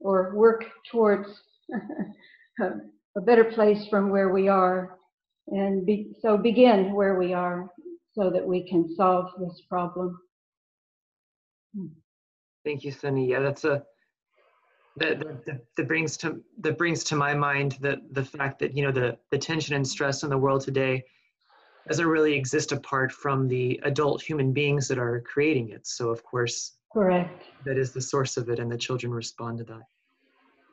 or 0.04 0.32
work 0.34 0.66
towards 0.92 1.28
a 2.60 3.20
better 3.22 3.44
place 3.44 3.88
from 3.88 4.10
where 4.10 4.28
we 4.28 4.46
are 4.46 4.98
and 5.48 5.84
be, 5.84 6.14
so 6.20 6.36
begin 6.36 6.92
where 6.92 7.18
we 7.18 7.32
are 7.32 7.68
so 8.12 8.30
that 8.30 8.46
we 8.46 8.68
can 8.68 8.94
solve 8.94 9.30
this 9.40 9.62
problem. 9.68 10.16
Hmm. 11.74 11.86
Thank 12.64 12.84
you, 12.84 12.92
Sunny. 12.92 13.28
Yeah, 13.28 13.40
that's 13.40 13.64
a 13.64 13.82
that, 14.96 15.18
that, 15.44 15.60
that 15.76 15.88
brings 15.88 16.16
to 16.18 16.40
that 16.60 16.78
brings 16.78 17.02
to 17.04 17.16
my 17.16 17.34
mind 17.34 17.76
that 17.80 17.98
the 18.12 18.24
fact 18.24 18.60
that 18.60 18.76
you 18.76 18.84
know 18.84 18.92
the 18.92 19.18
the 19.30 19.38
tension 19.38 19.74
and 19.74 19.86
stress 19.86 20.22
in 20.22 20.30
the 20.30 20.38
world 20.38 20.60
today 20.60 21.04
doesn't 21.88 22.06
really 22.06 22.34
exist 22.34 22.72
apart 22.72 23.12
from 23.12 23.48
the 23.48 23.80
adult 23.82 24.22
human 24.22 24.52
beings 24.52 24.88
that 24.88 24.98
are 24.98 25.20
creating 25.20 25.70
it. 25.70 25.86
So 25.86 26.10
of 26.10 26.22
course, 26.24 26.76
correct. 26.94 27.42
That 27.66 27.76
is 27.76 27.92
the 27.92 28.00
source 28.00 28.38
of 28.38 28.48
it, 28.48 28.58
and 28.58 28.72
the 28.72 28.78
children 28.78 29.12
respond 29.12 29.58
to 29.58 29.64
that. 29.64 29.82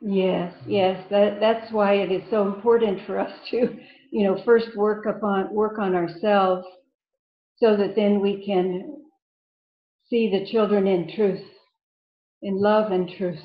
Yes, 0.00 0.54
yes. 0.66 1.04
That 1.10 1.38
that's 1.40 1.70
why 1.70 1.94
it 1.94 2.10
is 2.10 2.22
so 2.30 2.46
important 2.46 3.04
for 3.06 3.18
us 3.18 3.32
to, 3.50 3.78
you 4.10 4.24
know, 4.24 4.42
first 4.44 4.74
work 4.76 5.06
upon 5.06 5.52
work 5.52 5.78
on 5.78 5.94
ourselves, 5.94 6.66
so 7.56 7.76
that 7.76 7.94
then 7.94 8.20
we 8.20 8.44
can 8.44 9.02
see 10.08 10.30
the 10.30 10.46
children 10.50 10.86
in 10.86 11.14
truth, 11.14 11.44
in 12.42 12.56
love 12.60 12.90
and 12.92 13.10
truth. 13.16 13.42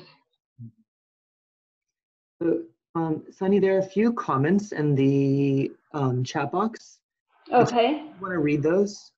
So, 2.42 2.62
um, 2.94 3.24
Sunny, 3.30 3.58
there 3.58 3.76
are 3.76 3.80
a 3.80 3.88
few 3.88 4.12
comments 4.12 4.72
in 4.72 4.94
the 4.94 5.72
um, 5.94 6.24
chat 6.24 6.52
box. 6.52 6.98
Okay. 7.52 8.04
Want 8.20 8.32
to 8.32 8.38
read 8.38 8.62
those? 8.62 9.12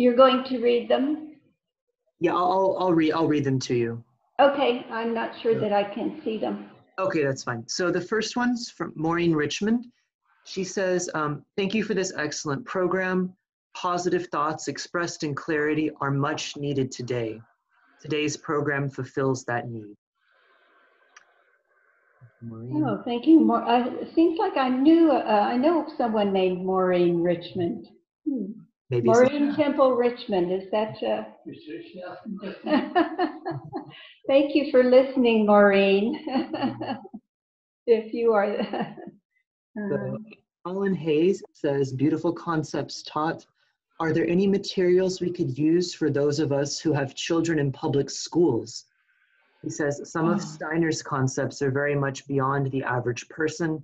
You're 0.00 0.16
going 0.16 0.44
to 0.44 0.60
read 0.60 0.88
them? 0.88 1.36
Yeah, 2.20 2.34
I'll 2.34 2.74
I'll 2.80 2.94
read 2.94 3.12
I'll 3.12 3.28
read 3.28 3.44
them 3.44 3.58
to 3.60 3.74
you. 3.74 4.02
Okay, 4.40 4.86
I'm 4.90 5.12
not 5.12 5.32
sure 5.42 5.60
that 5.60 5.74
I 5.74 5.84
can 5.84 6.22
see 6.24 6.38
them. 6.38 6.70
Okay, 6.98 7.22
that's 7.22 7.44
fine. 7.44 7.68
So 7.68 7.90
the 7.90 8.00
first 8.00 8.34
one's 8.34 8.70
from 8.70 8.94
Maureen 8.96 9.34
Richmond. 9.34 9.84
She 10.44 10.64
says, 10.64 11.10
um, 11.12 11.44
"Thank 11.58 11.74
you 11.74 11.84
for 11.84 11.92
this 11.92 12.14
excellent 12.16 12.64
program. 12.64 13.34
Positive 13.74 14.26
thoughts 14.28 14.68
expressed 14.68 15.22
in 15.22 15.34
clarity 15.34 15.90
are 16.00 16.10
much 16.10 16.56
needed 16.56 16.90
today. 16.90 17.38
Today's 18.00 18.38
program 18.38 18.88
fulfills 18.88 19.44
that 19.44 19.68
need. 19.68 19.94
Maureen. 22.40 22.84
Oh, 22.84 23.02
thank 23.04 23.26
you. 23.26 23.40
More, 23.40 23.62
uh, 23.62 23.86
it 24.00 24.14
seems 24.14 24.38
like 24.38 24.56
I 24.56 24.70
knew, 24.70 25.10
uh, 25.12 25.46
I 25.52 25.58
know 25.58 25.86
someone 25.98 26.32
named 26.32 26.64
Maureen 26.64 27.22
Richmond. 27.22 27.86
Hmm. 28.26 28.52
Maybe. 28.90 29.08
Maureen 29.08 29.54
Temple 29.54 29.94
Richmond, 29.94 30.52
is 30.52 30.70
that? 30.70 30.96
Uh... 31.02 31.24
Thank 34.26 34.54
you 34.54 34.70
for 34.70 34.84
listening, 34.84 35.46
Maureen. 35.46 36.18
if 37.86 38.12
you 38.12 38.32
are. 38.32 38.56
So, 39.88 40.18
Alan 40.66 40.96
Hayes 40.96 41.44
says, 41.52 41.92
beautiful 41.92 42.32
concepts 42.32 43.04
taught. 43.04 43.46
Are 44.00 44.12
there 44.12 44.26
any 44.26 44.48
materials 44.48 45.20
we 45.20 45.30
could 45.30 45.56
use 45.56 45.94
for 45.94 46.10
those 46.10 46.40
of 46.40 46.50
us 46.50 46.80
who 46.80 46.92
have 46.92 47.14
children 47.14 47.60
in 47.60 47.70
public 47.70 48.10
schools? 48.10 48.86
He 49.62 49.70
says, 49.70 50.10
some 50.10 50.28
of 50.28 50.42
Steiner's 50.42 51.02
concepts 51.02 51.62
are 51.62 51.70
very 51.70 51.94
much 51.94 52.26
beyond 52.26 52.72
the 52.72 52.82
average 52.82 53.28
person. 53.28 53.82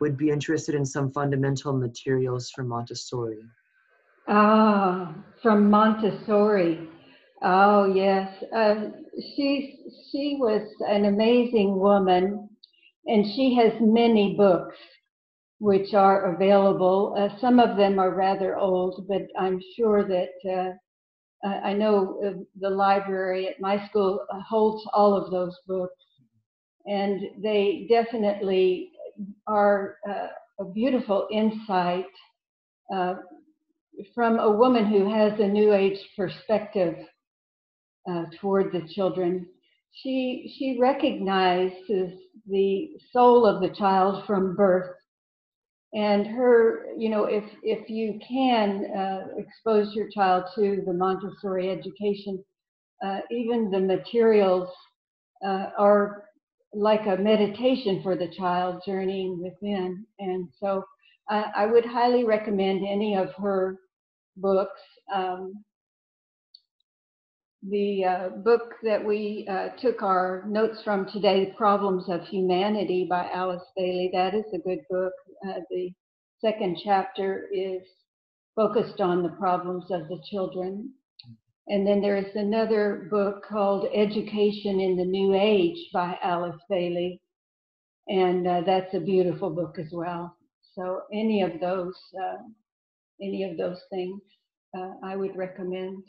Would 0.00 0.16
be 0.16 0.30
interested 0.30 0.74
in 0.74 0.84
some 0.84 1.08
fundamental 1.08 1.72
materials 1.72 2.50
from 2.50 2.66
Montessori. 2.66 3.38
Ah, 4.28 5.14
from 5.42 5.70
Montessori. 5.70 6.88
Oh, 7.42 7.92
yes. 7.92 8.42
Uh, 8.54 8.90
she, 9.34 9.78
she 10.10 10.36
was 10.38 10.62
an 10.88 11.04
amazing 11.06 11.78
woman, 11.78 12.48
and 13.06 13.24
she 13.34 13.54
has 13.56 13.72
many 13.80 14.36
books 14.36 14.76
which 15.60 15.94
are 15.94 16.34
available. 16.34 17.14
Uh, 17.18 17.28
some 17.40 17.60
of 17.60 17.76
them 17.76 17.98
are 17.98 18.14
rather 18.14 18.56
old, 18.58 19.06
but 19.08 19.22
I'm 19.38 19.60
sure 19.76 20.06
that 20.06 20.76
uh, 21.44 21.48
I 21.48 21.72
know 21.74 22.20
uh, 22.24 22.32
the 22.60 22.70
library 22.70 23.48
at 23.48 23.60
my 23.60 23.86
school 23.88 24.20
holds 24.48 24.84
all 24.92 25.14
of 25.14 25.30
those 25.30 25.56
books, 25.66 26.04
and 26.86 27.20
they 27.42 27.86
definitely 27.90 28.90
are 29.46 29.96
uh, 30.08 30.28
a 30.60 30.64
beautiful 30.66 31.28
insight 31.32 32.06
uh, 32.92 33.14
from 34.14 34.38
a 34.38 34.50
woman 34.50 34.86
who 34.86 35.12
has 35.12 35.38
a 35.38 35.48
new 35.48 35.72
age 35.72 35.98
perspective 36.16 36.96
uh, 38.10 38.24
toward 38.40 38.72
the 38.72 38.86
children. 38.94 39.46
She 39.92 40.54
she 40.58 40.78
recognizes 40.80 42.12
the 42.46 42.90
soul 43.12 43.46
of 43.46 43.60
the 43.60 43.74
child 43.74 44.24
from 44.26 44.54
birth 44.54 44.90
and 45.94 46.26
her 46.26 46.86
you 46.98 47.08
know 47.08 47.24
if 47.24 47.44
if 47.62 47.88
you 47.88 48.18
can 48.26 48.84
uh, 48.96 49.26
expose 49.38 49.94
your 49.94 50.08
child 50.10 50.44
to 50.54 50.82
the 50.86 50.92
montessori 50.92 51.70
education 51.70 52.42
uh, 53.04 53.20
even 53.30 53.70
the 53.70 53.80
materials 53.80 54.68
uh, 55.46 55.70
are 55.78 56.24
like 56.74 57.06
a 57.06 57.16
meditation 57.16 58.02
for 58.02 58.16
the 58.16 58.28
child 58.36 58.82
journeying 58.84 59.40
within 59.42 60.04
and 60.18 60.48
so 60.60 60.84
i 61.30 61.66
would 61.66 61.84
highly 61.84 62.24
recommend 62.24 62.86
any 62.86 63.14
of 63.16 63.28
her 63.34 63.76
books 64.40 64.80
um, 65.14 65.64
the 67.62 68.04
uh, 68.04 68.28
book 68.28 68.74
that 68.84 69.04
we 69.04 69.46
uh, 69.50 69.70
took 69.80 70.02
our 70.02 70.44
notes 70.46 70.80
from 70.84 71.10
today, 71.10 71.52
Problems 71.56 72.08
of 72.08 72.22
Humanity 72.22 73.06
by 73.08 73.28
Alice 73.30 73.64
Bailey, 73.76 74.10
that 74.12 74.34
is 74.34 74.44
a 74.54 74.58
good 74.58 74.78
book. 74.88 75.12
Uh, 75.46 75.60
the 75.70 75.90
second 76.40 76.78
chapter 76.84 77.48
is 77.52 77.82
focused 78.54 79.00
on 79.00 79.22
the 79.22 79.30
problems 79.30 79.90
of 79.90 80.06
the 80.08 80.22
children. 80.30 80.92
And 81.66 81.86
then 81.86 82.00
there 82.00 82.16
is 82.16 82.34
another 82.34 83.08
book 83.10 83.44
called 83.48 83.88
Education 83.92 84.80
in 84.80 84.96
the 84.96 85.04
New 85.04 85.34
Age 85.34 85.90
by 85.92 86.16
Alice 86.22 86.60
Bailey. 86.70 87.20
And 88.06 88.46
uh, 88.46 88.62
that's 88.64 88.94
a 88.94 89.00
beautiful 89.00 89.50
book 89.50 89.78
as 89.78 89.92
well. 89.92 90.34
So 90.74 91.02
any 91.12 91.42
of 91.42 91.60
those, 91.60 91.94
uh, 92.16 92.36
any 93.20 93.44
of 93.44 93.56
those 93.56 93.80
things, 93.90 94.20
uh, 94.76 94.92
I 95.02 95.16
would 95.16 95.36
recommend. 95.36 96.04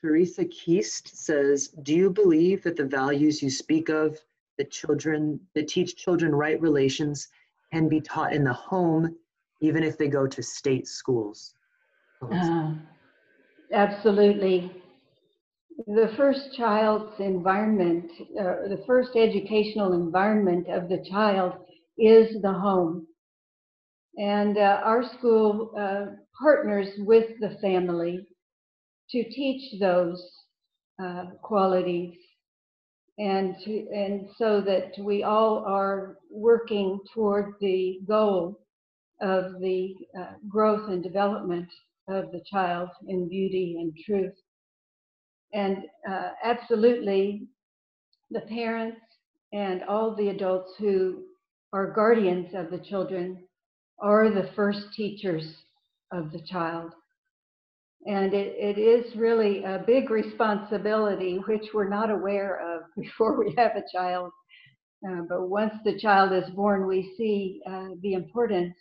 Teresa 0.00 0.44
Keast 0.46 1.16
says, 1.16 1.68
do 1.68 1.94
you 1.94 2.10
believe 2.10 2.62
that 2.64 2.76
the 2.76 2.84
values 2.84 3.42
you 3.42 3.50
speak 3.50 3.88
of 3.88 4.18
that 4.58 4.70
children 4.70 5.40
that 5.54 5.68
teach 5.68 5.96
children 5.96 6.34
right 6.34 6.60
relations 6.60 7.28
can 7.72 7.88
be 7.88 8.00
taught 8.00 8.32
in 8.32 8.44
the 8.44 8.52
home 8.52 9.16
even 9.60 9.84
if 9.84 9.96
they 9.96 10.08
go 10.08 10.26
to 10.26 10.42
state 10.42 10.88
schools? 10.88 11.54
Uh, 12.20 12.74
absolutely. 13.72 14.72
The 15.86 16.12
first 16.16 16.52
child's 16.56 17.18
environment, 17.20 18.10
uh, 18.38 18.68
the 18.68 18.82
first 18.86 19.16
educational 19.16 19.92
environment 19.92 20.68
of 20.68 20.88
the 20.88 21.04
child 21.08 21.54
is 21.96 22.42
the 22.42 22.52
home. 22.52 23.06
And 24.18 24.58
uh, 24.58 24.80
our 24.84 25.04
school 25.18 25.72
uh, 25.78 26.14
partners 26.40 26.88
with 26.98 27.30
the 27.40 27.56
family 27.62 28.26
to 29.10 29.24
teach 29.24 29.80
those 29.80 30.22
uh, 31.02 31.24
qualities 31.42 32.14
and 33.18 33.56
to, 33.64 33.88
and 33.94 34.28
so 34.38 34.60
that 34.62 34.92
we 34.98 35.22
all 35.22 35.64
are 35.66 36.16
working 36.30 37.00
toward 37.14 37.54
the 37.60 38.00
goal 38.06 38.60
of 39.20 39.60
the 39.60 39.94
uh, 40.18 40.32
growth 40.48 40.88
and 40.88 41.02
development 41.02 41.68
of 42.08 42.32
the 42.32 42.42
child 42.50 42.88
in 43.08 43.28
beauty 43.28 43.76
and 43.80 43.94
truth. 44.04 44.34
And 45.54 45.78
uh, 46.10 46.30
absolutely, 46.42 47.46
the 48.30 48.40
parents 48.42 49.00
and 49.52 49.82
all 49.84 50.16
the 50.16 50.30
adults 50.30 50.72
who 50.78 51.24
are 51.72 51.92
guardians 51.92 52.54
of 52.54 52.70
the 52.70 52.78
children 52.78 53.44
are 53.98 54.30
the 54.30 54.50
first 54.54 54.86
teachers 54.96 55.44
of 56.12 56.32
the 56.32 56.40
child. 56.40 56.92
And 58.06 58.34
it, 58.34 58.56
it 58.58 58.80
is 58.80 59.14
really 59.16 59.62
a 59.64 59.84
big 59.86 60.10
responsibility, 60.10 61.40
which 61.46 61.66
we're 61.72 61.88
not 61.88 62.10
aware 62.10 62.76
of 62.76 62.82
before 63.00 63.38
we 63.38 63.54
have 63.56 63.76
a 63.76 63.84
child. 63.92 64.32
Uh, 65.06 65.22
but 65.28 65.48
once 65.48 65.74
the 65.84 65.98
child 65.98 66.32
is 66.32 66.48
born, 66.54 66.86
we 66.86 67.12
see 67.16 67.60
uh, 67.68 67.88
the 68.02 68.14
importance 68.14 68.74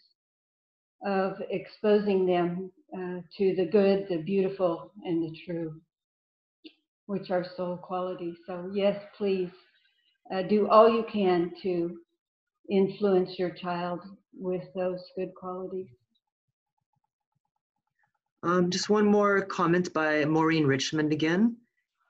of 1.04 1.34
exposing 1.50 2.28
them 2.28 2.72
uh, 2.94 3.22
to 3.38 3.56
the 3.56 3.68
good, 3.72 4.06
the 4.10 4.18
beautiful, 4.18 4.92
and 5.04 5.24
the 5.24 5.36
true, 5.46 5.82
which 7.08 7.32
are 7.32 7.46
soul 7.58 7.78
qualities. 7.78 8.36
So, 8.46 8.70
yes, 8.72 9.02
please 9.18 9.50
uh, 10.32 10.44
do 10.44 10.68
all 10.68 10.90
you 10.90 11.06
can 11.12 11.52
to 11.64 11.98
influence 12.72 13.38
your 13.38 13.52
child 13.52 14.00
with 14.34 14.64
those 14.74 15.04
good 15.16 15.36
qualities. 15.36 15.90
Um, 18.44 18.72
just 18.72 18.90
one 18.90 19.06
more 19.06 19.42
comment 19.42 19.94
by 19.94 20.26
Maureen 20.26 20.66
Richmond 20.66 21.14
again. 21.14 21.58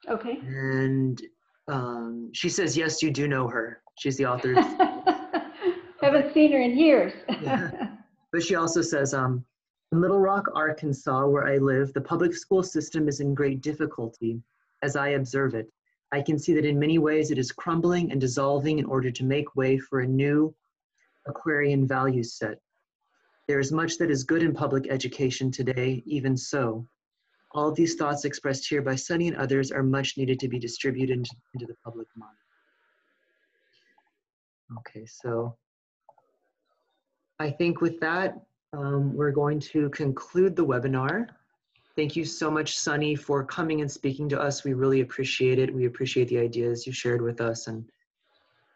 Okay. 0.07 0.37
And 0.45 1.21
um, 1.67 2.29
she 2.33 2.47
says, 2.47 2.77
yes, 2.77 3.01
you 3.01 3.11
do 3.11 3.27
know 3.27 3.47
her. 3.47 3.81
She's 3.99 4.17
the 4.17 4.25
author. 4.27 4.53
Haven't 6.01 6.33
seen 6.33 6.51
her 6.53 6.61
in 6.61 6.77
years. 6.77 7.13
yeah. 7.41 7.71
But 8.31 8.41
she 8.41 8.55
also 8.55 8.81
says, 8.81 9.13
um, 9.13 9.43
in 9.91 9.99
Little 9.99 10.19
Rock, 10.19 10.45
Arkansas, 10.55 11.27
where 11.27 11.45
I 11.45 11.57
live, 11.57 11.91
the 11.91 11.99
public 11.99 12.33
school 12.33 12.63
system 12.63 13.09
is 13.09 13.19
in 13.19 13.35
great 13.35 13.59
difficulty 13.59 14.41
as 14.83 14.95
I 14.95 15.09
observe 15.09 15.53
it. 15.53 15.69
I 16.11 16.21
can 16.21 16.37
see 16.37 16.53
that 16.53 16.65
in 16.65 16.77
many 16.77 16.97
ways 16.97 17.31
it 17.31 17.37
is 17.37 17.51
crumbling 17.51 18.11
and 18.11 18.19
dissolving 18.19 18.79
in 18.79 18.85
order 18.85 19.11
to 19.11 19.23
make 19.23 19.55
way 19.55 19.77
for 19.77 20.01
a 20.01 20.07
new 20.07 20.53
Aquarian 21.27 21.87
value 21.87 22.23
set. 22.23 22.59
There 23.47 23.59
is 23.59 23.71
much 23.71 23.97
that 23.97 24.11
is 24.11 24.23
good 24.23 24.43
in 24.43 24.53
public 24.53 24.87
education 24.89 25.51
today, 25.51 26.03
even 26.05 26.35
so. 26.35 26.85
All 27.53 27.71
these 27.71 27.95
thoughts 27.95 28.25
expressed 28.25 28.67
here 28.67 28.81
by 28.81 28.95
Sunny 28.95 29.27
and 29.27 29.37
others 29.37 29.71
are 29.71 29.83
much 29.83 30.17
needed 30.17 30.39
to 30.39 30.47
be 30.47 30.59
distributed 30.59 31.17
into, 31.17 31.31
into 31.53 31.65
the 31.65 31.75
public 31.83 32.07
mind. 32.15 32.35
Okay, 34.79 35.05
so 35.05 35.57
I 37.39 37.51
think 37.51 37.81
with 37.81 37.99
that, 37.99 38.39
um, 38.73 39.13
we're 39.13 39.31
going 39.31 39.59
to 39.59 39.89
conclude 39.89 40.55
the 40.55 40.65
webinar. 40.65 41.27
Thank 41.95 42.15
you 42.15 42.23
so 42.23 42.49
much, 42.49 42.77
Sunny, 42.77 43.15
for 43.15 43.43
coming 43.43 43.81
and 43.81 43.91
speaking 43.91 44.29
to 44.29 44.39
us. 44.39 44.63
We 44.63 44.73
really 44.73 45.01
appreciate 45.01 45.59
it. 45.59 45.73
We 45.73 45.85
appreciate 45.85 46.29
the 46.29 46.39
ideas 46.39 46.87
you 46.87 46.93
shared 46.93 47.21
with 47.21 47.41
us. 47.41 47.67
And, 47.67 47.83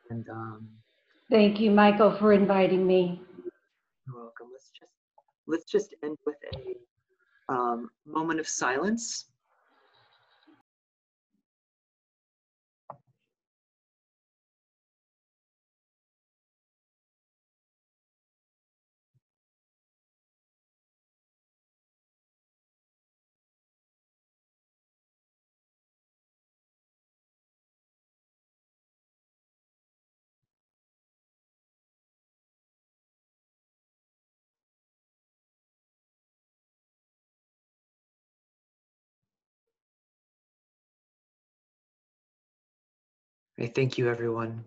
and 0.09 0.27
um, 0.29 0.67
Thank 1.31 1.59
you, 1.59 1.71
Michael, 1.71 2.11
for 2.11 2.33
inviting 2.33 2.85
me. 2.85 3.21
You're 4.05 4.15
welcome. 4.15 4.47
Let's 4.51 4.69
just 4.77 4.91
let's 5.47 5.65
just 5.65 5.95
end 6.03 6.17
with 6.25 6.35
a 6.53 7.53
um, 7.53 7.89
moment 8.05 8.39
of 8.39 8.47
silence. 8.47 9.25
Right, 43.57 43.73
thank 43.73 43.97
you, 43.97 44.09
everyone. 44.09 44.65